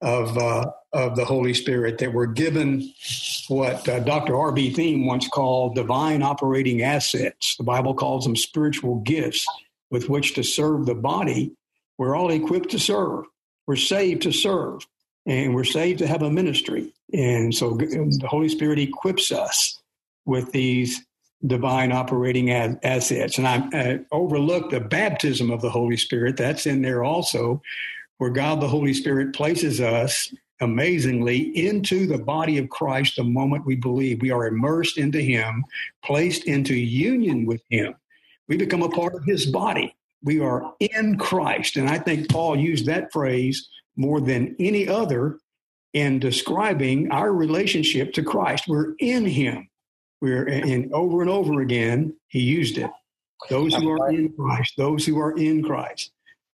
of 0.00 0.36
uh, 0.36 0.66
of 0.92 1.14
the 1.16 1.24
Holy 1.24 1.54
Spirit 1.54 1.98
that 1.98 2.12
we're 2.12 2.26
given 2.26 2.92
what 3.48 3.88
uh, 3.88 4.00
Dr. 4.00 4.36
R.B. 4.36 4.74
Thieme 4.74 5.06
once 5.06 5.28
called 5.28 5.76
divine 5.76 6.22
operating 6.22 6.82
assets. 6.82 7.54
The 7.56 7.64
Bible 7.64 7.94
calls 7.94 8.24
them 8.24 8.34
spiritual 8.34 8.96
gifts 8.96 9.46
with 9.92 10.08
which 10.08 10.34
to 10.34 10.42
serve 10.42 10.86
the 10.86 10.94
body. 10.94 11.54
We're 11.98 12.16
all 12.16 12.32
equipped 12.32 12.70
to 12.70 12.80
serve. 12.80 13.26
We're 13.66 13.76
saved 13.76 14.22
to 14.22 14.32
serve, 14.32 14.84
and 15.24 15.54
we're 15.54 15.62
saved 15.62 16.00
to 16.00 16.08
have 16.08 16.22
a 16.22 16.30
ministry. 16.30 16.92
And 17.12 17.54
so 17.54 17.76
the 17.76 18.26
Holy 18.28 18.48
Spirit 18.48 18.80
equips 18.80 19.30
us 19.30 19.80
with 20.24 20.50
these 20.50 21.00
divine 21.46 21.92
operating 21.92 22.50
assets. 22.50 23.38
And 23.38 23.46
I 23.46 23.58
uh, 23.78 23.98
overlooked 24.10 24.70
the 24.70 24.80
baptism 24.80 25.50
of 25.50 25.60
the 25.60 25.70
Holy 25.70 25.96
Spirit. 25.96 26.36
That's 26.36 26.66
in 26.66 26.82
there 26.82 27.04
also, 27.04 27.62
where 28.18 28.30
God 28.30 28.60
the 28.60 28.68
Holy 28.68 28.94
Spirit 28.94 29.34
places 29.34 29.80
us 29.80 30.32
amazingly 30.60 31.38
into 31.38 32.06
the 32.06 32.18
body 32.18 32.58
of 32.58 32.70
Christ 32.70 33.16
the 33.16 33.24
moment 33.24 33.66
we 33.66 33.76
believe. 33.76 34.22
We 34.22 34.30
are 34.30 34.46
immersed 34.46 34.96
into 34.96 35.20
Him, 35.20 35.64
placed 36.04 36.44
into 36.44 36.74
union 36.74 37.46
with 37.46 37.62
Him. 37.68 37.94
We 38.52 38.58
become 38.58 38.82
a 38.82 38.88
part 38.90 39.14
of 39.14 39.24
His 39.24 39.46
body. 39.46 39.96
We 40.22 40.38
are 40.40 40.74
in 40.78 41.16
Christ. 41.16 41.78
And 41.78 41.88
I 41.88 41.96
think 41.98 42.28
Paul 42.28 42.54
used 42.54 42.84
that 42.84 43.10
phrase 43.10 43.66
more 43.96 44.20
than 44.20 44.54
any 44.58 44.86
other 44.86 45.38
in 45.94 46.18
describing 46.18 47.10
our 47.10 47.32
relationship 47.32 48.12
to 48.12 48.22
Christ. 48.22 48.64
We're 48.68 48.92
in 48.98 49.24
Him. 49.24 49.70
We're 50.20 50.46
and 50.46 50.92
over 50.92 51.22
and 51.22 51.30
over 51.30 51.62
again 51.62 52.14
he 52.28 52.40
used 52.40 52.76
it. 52.76 52.90
Those 53.48 53.74
who 53.74 53.90
are 53.90 54.10
in 54.10 54.30
Christ, 54.34 54.74
those 54.76 55.06
who 55.06 55.18
are 55.18 55.32
in 55.32 55.62
Christ. 55.62 56.12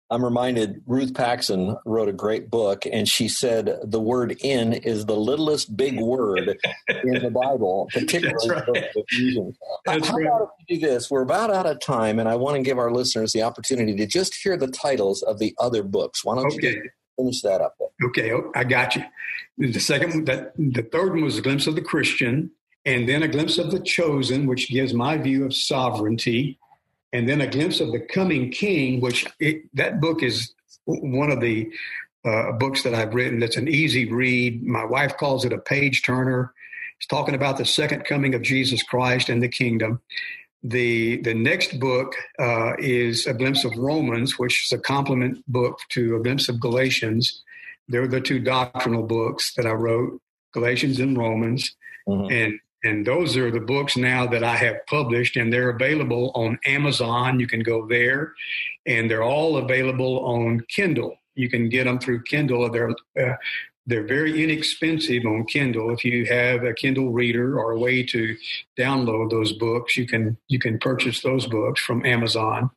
I'm 0.09 0.23
reminded 0.23 0.81
Ruth 0.85 1.13
Paxson 1.13 1.77
wrote 1.85 2.07
a 2.07 2.13
great 2.13 2.49
book, 2.49 2.85
and 2.91 3.07
she 3.09 3.27
said 3.27 3.77
the 3.83 3.99
word 3.99 4.37
"in" 4.41 4.73
is 4.73 5.05
the 5.05 5.17
littlest 5.17 5.75
big 5.75 5.99
word 5.99 6.57
in 7.03 7.23
the 7.23 7.31
Bible, 7.31 7.89
particularly 7.93 8.33
That's 8.47 8.67
right. 8.69 8.85
Ephesians. 8.95 9.57
That's 9.85 10.07
How 10.07 10.15
right. 10.15 10.27
about 10.27 10.41
if 10.43 10.49
we 10.69 10.77
do 10.77 10.87
this? 10.87 11.11
We're 11.11 11.23
about 11.23 11.51
out 11.51 11.65
of 11.65 11.79
time, 11.81 12.19
and 12.19 12.29
I 12.29 12.35
want 12.35 12.55
to 12.55 12.61
give 12.61 12.77
our 12.77 12.91
listeners 12.91 13.33
the 13.33 13.43
opportunity 13.43 13.95
to 13.95 14.05
just 14.05 14.35
hear 14.35 14.55
the 14.55 14.67
titles 14.67 15.23
of 15.23 15.39
the 15.39 15.53
other 15.59 15.83
books. 15.83 16.23
Why 16.23 16.35
don't 16.35 16.53
okay. 16.53 16.75
you 16.75 16.89
finish 17.17 17.41
that 17.41 17.59
up? 17.59 17.75
There? 17.77 18.09
Okay, 18.09 18.31
oh, 18.31 18.51
I 18.55 18.63
got 18.63 18.95
you. 18.95 19.03
The 19.57 19.79
second, 19.79 20.25
that 20.27 20.53
the 20.57 20.83
third 20.83 21.13
one 21.13 21.23
was 21.23 21.37
a 21.37 21.41
glimpse 21.41 21.67
of 21.67 21.75
the 21.75 21.81
Christian 21.81 22.51
and 22.85 23.09
then 23.09 23.21
a 23.21 23.27
glimpse 23.27 23.57
of 23.57 23.71
the 23.71 23.81
chosen, 23.81 24.45
which 24.45 24.69
gives 24.69 24.93
my 24.93 25.17
view 25.17 25.43
of 25.43 25.53
sovereignty, 25.53 26.57
and 27.13 27.27
then 27.27 27.41
a 27.41 27.47
glimpse 27.47 27.79
of 27.79 27.91
the 27.91 27.99
coming 27.99 28.51
king, 28.51 29.01
which 29.01 29.25
it, 29.39 29.63
that 29.73 30.01
book 30.01 30.23
is 30.23 30.53
one 30.85 31.31
of 31.31 31.41
the 31.41 31.69
uh, 32.25 32.51
books 32.53 32.83
that 32.83 32.93
I've 32.93 33.13
written 33.13 33.39
that's 33.39 33.57
an 33.57 33.67
easy 33.67 34.11
read. 34.11 34.63
My 34.63 34.83
wife 34.83 35.17
calls 35.17 35.45
it 35.45 35.53
a 35.53 35.57
page 35.57 36.03
turner. 36.03 36.53
It's 36.97 37.07
talking 37.07 37.35
about 37.35 37.57
the 37.57 37.65
second 37.65 38.05
coming 38.05 38.33
of 38.33 38.41
Jesus 38.41 38.83
Christ 38.83 39.29
and 39.29 39.41
the 39.41 39.47
kingdom. 39.47 40.01
The 40.63 41.21
the 41.21 41.35
next 41.35 41.79
book 41.79 42.15
uh, 42.39 42.73
is 42.79 43.27
a 43.27 43.33
glimpse 43.33 43.63
of 43.63 43.77
Romans, 43.77 44.39
which 44.39 44.65
is 44.65 44.71
a 44.71 44.81
complement 44.81 45.43
book 45.47 45.79
to 45.89 46.15
a 46.15 46.19
glimpse 46.19 46.49
of 46.49 46.59
Galatians. 46.59 47.43
They're 47.87 48.07
the 48.07 48.19
two 48.19 48.39
doctrinal 48.39 49.03
books 49.03 49.53
that 49.55 49.65
I 49.65 49.71
wrote, 49.71 50.19
Galatians 50.53 50.99
and 50.99 51.17
Romans. 51.17 51.75
Mm-hmm. 52.07 52.33
And 52.33 52.59
and 52.83 53.05
those 53.05 53.35
are 53.35 53.51
the 53.51 53.59
books 53.59 53.97
now 53.97 54.27
that 54.27 54.43
I 54.43 54.55
have 54.55 54.85
published, 54.87 55.35
and 55.35 55.51
they're 55.51 55.69
available 55.69 56.31
on 56.35 56.59
Amazon. 56.65 57.39
You 57.39 57.47
can 57.47 57.61
go 57.61 57.87
there, 57.87 58.33
and 58.85 59.09
they're 59.09 59.23
all 59.23 59.57
available 59.57 60.19
on 60.25 60.61
Kindle. 60.69 61.17
You 61.35 61.49
can 61.49 61.69
get 61.69 61.85
them 61.85 61.99
through 61.99 62.23
Kindle. 62.23 62.69
They're 62.71 62.91
uh, 63.19 63.35
they're 63.87 64.05
very 64.05 64.43
inexpensive 64.43 65.25
on 65.25 65.45
Kindle. 65.45 65.91
If 65.91 66.03
you 66.03 66.25
have 66.25 66.63
a 66.63 66.73
Kindle 66.73 67.11
reader 67.11 67.57
or 67.57 67.71
a 67.71 67.79
way 67.79 68.03
to 68.03 68.35
download 68.77 69.31
those 69.31 69.53
books, 69.53 69.97
you 69.97 70.05
can 70.05 70.37
you 70.47 70.59
can 70.59 70.77
purchase 70.77 71.21
those 71.21 71.47
books 71.47 71.81
from 71.81 72.05
Amazon 72.05 72.69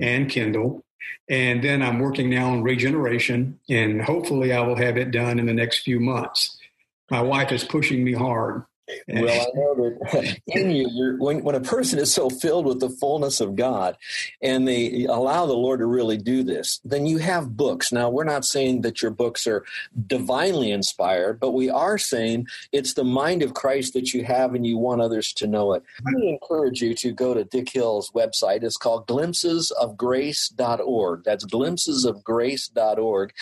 and 0.00 0.28
Kindle. 0.28 0.82
And 1.28 1.62
then 1.62 1.82
I'm 1.82 2.00
working 2.00 2.30
now 2.30 2.50
on 2.50 2.62
regeneration, 2.62 3.60
and 3.68 4.02
hopefully 4.02 4.52
I 4.52 4.60
will 4.60 4.76
have 4.76 4.96
it 4.96 5.10
done 5.12 5.38
in 5.38 5.46
the 5.46 5.52
next 5.52 5.80
few 5.80 6.00
months. 6.00 6.56
My 7.10 7.22
wife 7.22 7.52
is 7.52 7.62
pushing 7.62 8.02
me 8.02 8.12
hard 8.12 8.64
well, 9.08 9.40
I 9.40 9.46
know 9.54 9.74
that 9.74 10.38
in 10.46 10.70
you, 10.70 11.16
when, 11.18 11.42
when 11.42 11.54
a 11.54 11.60
person 11.60 11.98
is 11.98 12.12
so 12.12 12.28
filled 12.30 12.66
with 12.66 12.80
the 12.80 12.90
fullness 12.90 13.40
of 13.40 13.56
God 13.56 13.96
and 14.40 14.68
they 14.68 15.04
allow 15.04 15.46
the 15.46 15.54
Lord 15.54 15.80
to 15.80 15.86
really 15.86 16.18
do 16.18 16.42
this, 16.42 16.80
then 16.84 17.06
you 17.06 17.18
have 17.18 17.56
books. 17.56 17.92
Now, 17.92 18.10
we're 18.10 18.24
not 18.24 18.44
saying 18.44 18.80
that 18.82 19.02
your 19.02 19.10
books 19.10 19.46
are 19.46 19.64
divinely 20.06 20.70
inspired, 20.70 21.40
but 21.40 21.52
we 21.52 21.70
are 21.70 21.96
saying 21.98 22.46
it's 22.72 22.94
the 22.94 23.04
mind 23.04 23.42
of 23.42 23.52
Christ 23.54 23.92
that 23.94 24.14
you 24.14 24.24
have 24.24 24.54
and 24.54 24.66
you 24.66 24.78
want 24.78 25.00
others 25.00 25.32
to 25.34 25.46
know 25.46 25.74
it. 25.74 25.84
I 26.06 26.10
encourage 26.22 26.82
you 26.82 26.94
to 26.94 27.12
go 27.12 27.34
to 27.34 27.44
Dick 27.44 27.68
Hill's 27.72 28.10
website. 28.12 28.62
It's 28.62 28.76
called 28.76 29.08
glimpsesofgrace.org. 29.08 31.24
That's 31.24 31.44
glimpsesofgrace.org. 31.44 33.32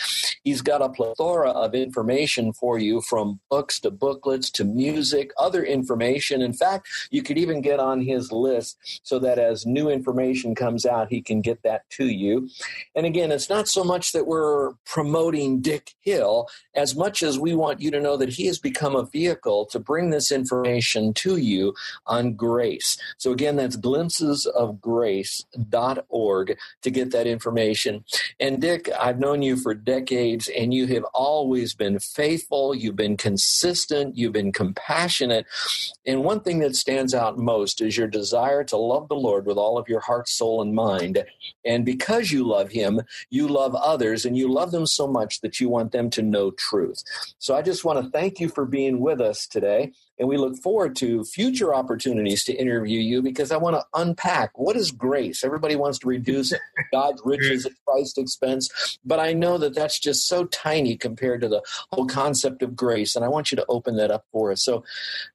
He's 0.42 0.62
got 0.62 0.83
a 0.83 0.88
plethora 0.88 1.50
of 1.50 1.74
information 1.74 2.52
for 2.52 2.78
you 2.78 3.00
from 3.02 3.40
books 3.50 3.80
to 3.80 3.90
booklets 3.90 4.48
to 4.50 4.64
music 4.64 5.33
other 5.38 5.64
information. 5.64 6.42
In 6.42 6.53
fact, 6.53 6.88
you 7.11 7.23
could 7.23 7.38
even 7.38 7.61
get 7.61 7.81
on 7.81 8.01
his 8.01 8.33
list 8.33 8.79
so 9.03 9.18
that 9.18 9.38
as 9.38 9.66
new 9.66 9.88
information 9.88 10.55
comes 10.55 10.87
out, 10.87 11.09
he 11.11 11.23
can 11.23 11.40
get 11.40 11.62
that 11.62 11.88
to 11.90 12.07
you. 12.07 12.49
And 12.94 13.07
again, 13.07 13.33
it's 13.33 13.51
not 13.51 13.68
so 13.68 13.85
much 13.85 14.12
that 14.12 14.27
we're 14.27 14.73
promoting 14.85 15.61
Dick 15.61 15.94
Hill 16.01 16.49
as 16.75 16.97
much 16.97 17.23
as 17.23 17.38
we 17.38 17.55
want 17.55 17.81
you 17.81 17.90
to 17.90 18.01
know 18.01 18.16
that 18.16 18.31
he 18.31 18.47
has 18.47 18.59
become 18.59 18.97
a 18.97 19.07
vehicle 19.07 19.66
to 19.66 19.79
bring 19.79 20.11
this 20.11 20.33
information 20.33 21.12
to 21.14 21.37
you 21.37 21.75
on 22.07 22.35
grace. 22.35 22.99
So 23.18 23.33
again, 23.33 23.57
that's 23.57 23.77
glimpsesofgrace.org 23.77 26.59
to 26.83 26.90
get 26.90 27.11
that 27.12 27.27
information. 27.27 28.05
And 28.38 28.61
Dick, 28.61 28.90
I've 28.99 29.18
known 29.18 29.42
you 29.42 29.57
for 29.57 29.75
decades 29.75 30.49
and 30.49 30.73
you 30.73 30.87
have 30.88 31.05
always 31.14 31.75
been 31.75 31.99
faithful, 31.99 32.75
you've 32.75 32.97
been 32.97 33.16
consistent, 33.16 34.16
you've 34.16 34.33
been 34.33 34.53
compassionate 34.53 35.23
And 35.30 36.24
one 36.24 36.40
thing 36.40 36.58
that 36.60 36.76
stands 36.76 37.14
out 37.14 37.38
most 37.38 37.80
is 37.80 37.96
your 37.96 38.08
desire 38.08 38.64
to 38.64 38.76
love 38.76 39.08
the 39.08 39.14
Lord 39.14 39.46
with 39.46 39.56
all 39.56 39.78
of 39.78 39.88
your 39.88 40.00
heart, 40.00 40.28
soul, 40.28 40.60
and 40.62 40.74
mind. 40.74 41.24
And 41.64 41.84
because 41.84 42.30
you 42.30 42.44
love 42.46 42.70
Him, 42.70 43.02
you 43.30 43.48
love 43.48 43.74
others 43.74 44.24
and 44.24 44.37
you 44.37 44.52
love 44.52 44.70
them 44.70 44.87
so 44.87 45.06
much 45.06 45.40
that 45.40 45.60
you 45.60 45.68
want 45.68 45.92
them 45.92 46.10
to 46.10 46.22
know 46.22 46.50
truth. 46.50 47.02
So 47.38 47.54
I 47.54 47.62
just 47.62 47.84
want 47.84 48.02
to 48.04 48.10
thank 48.10 48.40
you 48.40 48.48
for 48.48 48.66
being 48.66 49.00
with 49.00 49.20
us 49.20 49.46
today. 49.46 49.92
And 50.18 50.29
we 50.29 50.37
look 50.37 50.57
forward 50.57 50.94
to 50.96 51.24
future 51.24 51.74
opportunities 51.74 52.44
to 52.44 52.53
interview 52.53 53.00
you 53.00 53.22
because 53.22 53.50
I 53.50 53.57
want 53.57 53.77
to 53.77 53.85
unpack 53.94 54.57
what 54.59 54.77
is 54.77 54.90
grace. 54.90 55.44
Everybody 55.44 55.77
wants 55.77 55.98
to 56.00 56.09
reduce 56.09 56.53
God's 56.92 57.20
riches 57.24 57.66
at 57.66 57.72
Christ's 57.87 58.18
expense, 58.18 58.98
but 59.05 59.18
I 59.18 59.33
know 59.33 59.59
that 59.59 59.74
that's 59.74 59.98
just 59.98 60.29
so 60.29 60.44
tiny 60.46 60.96
compared 60.96 61.40
to 61.40 61.48
the 61.48 61.62
whole 61.92 62.07
concept 62.07 62.62
of 62.62 62.77
grace. 62.77 63.16
And 63.16 63.24
I 63.24 63.29
want 63.29 63.50
you 63.50 63.57
to 63.57 63.66
open 63.68 63.96
that 63.96 64.11
up 64.11 64.24
for 64.31 64.53
us. 64.53 64.64
So, 64.64 64.85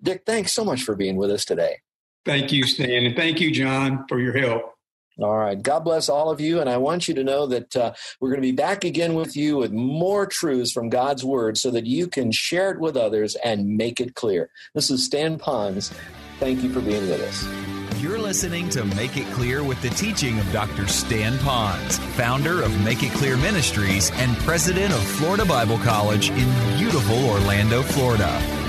Dick, 0.02 0.24
thanks 0.26 0.54
so 0.54 0.64
much 0.64 0.84
for 0.84 0.96
being 0.96 1.18
with 1.18 1.32
us 1.32 1.46
today. 1.46 1.82
Thank 2.26 2.52
you, 2.52 2.64
Stan. 2.64 3.06
And 3.06 3.16
thank 3.16 3.40
you, 3.40 3.52
John, 3.52 4.06
for 4.08 4.20
your 4.20 4.38
help. 4.38 4.79
All 5.22 5.38
right. 5.38 5.62
God 5.62 5.84
bless 5.84 6.10
all 6.10 6.30
of 6.30 6.40
you. 6.40 6.60
And 6.62 6.70
I 6.70 6.78
want 6.78 7.08
you 7.08 7.14
to 7.16 7.24
know 7.24 7.46
that 7.48 7.76
uh, 7.76 7.94
we're 8.20 8.30
going 8.30 8.42
to 8.42 8.48
be 8.48 8.52
back 8.52 8.84
again 8.84 9.16
with 9.16 9.36
you 9.36 9.58
with 9.58 9.72
more 9.72 10.26
truths 10.26 10.72
from 10.72 10.90
God's 10.90 11.24
Word 11.24 11.58
so 11.58 11.72
that 11.72 11.86
you 11.86 12.08
can 12.08 12.32
share 12.32 12.72
it 12.72 12.80
with 12.80 12.96
others 12.96 13.36
and 13.36 13.78
make 13.78 14.00
it 14.00 14.16
clear. 14.16 14.50
This 14.74 14.90
is 14.90 15.06
Stan 15.06 15.38
Ponz. 15.38 15.94
Thank 16.40 16.64
you 16.64 16.72
for 16.72 16.80
being 16.80 17.10
with 17.10 17.22
us. 17.22 17.80
You're 18.02 18.18
listening 18.18 18.70
to 18.70 18.86
Make 18.86 19.18
It 19.18 19.28
Clear 19.34 19.62
with 19.62 19.82
the 19.82 19.90
teaching 19.90 20.40
of 20.40 20.50
Dr. 20.54 20.88
Stan 20.88 21.34
Ponz, 21.40 22.00
founder 22.16 22.64
of 22.64 22.82
Make 22.86 23.04
It 23.04 23.12
Clear 23.12 23.36
Ministries 23.36 24.10
and 24.12 24.38
president 24.38 24.94
of 24.94 25.04
Florida 25.04 25.44
Bible 25.44 25.78
College 25.80 26.30
in 26.30 26.78
beautiful 26.78 27.26
Orlando, 27.26 27.82
Florida. 27.82 28.69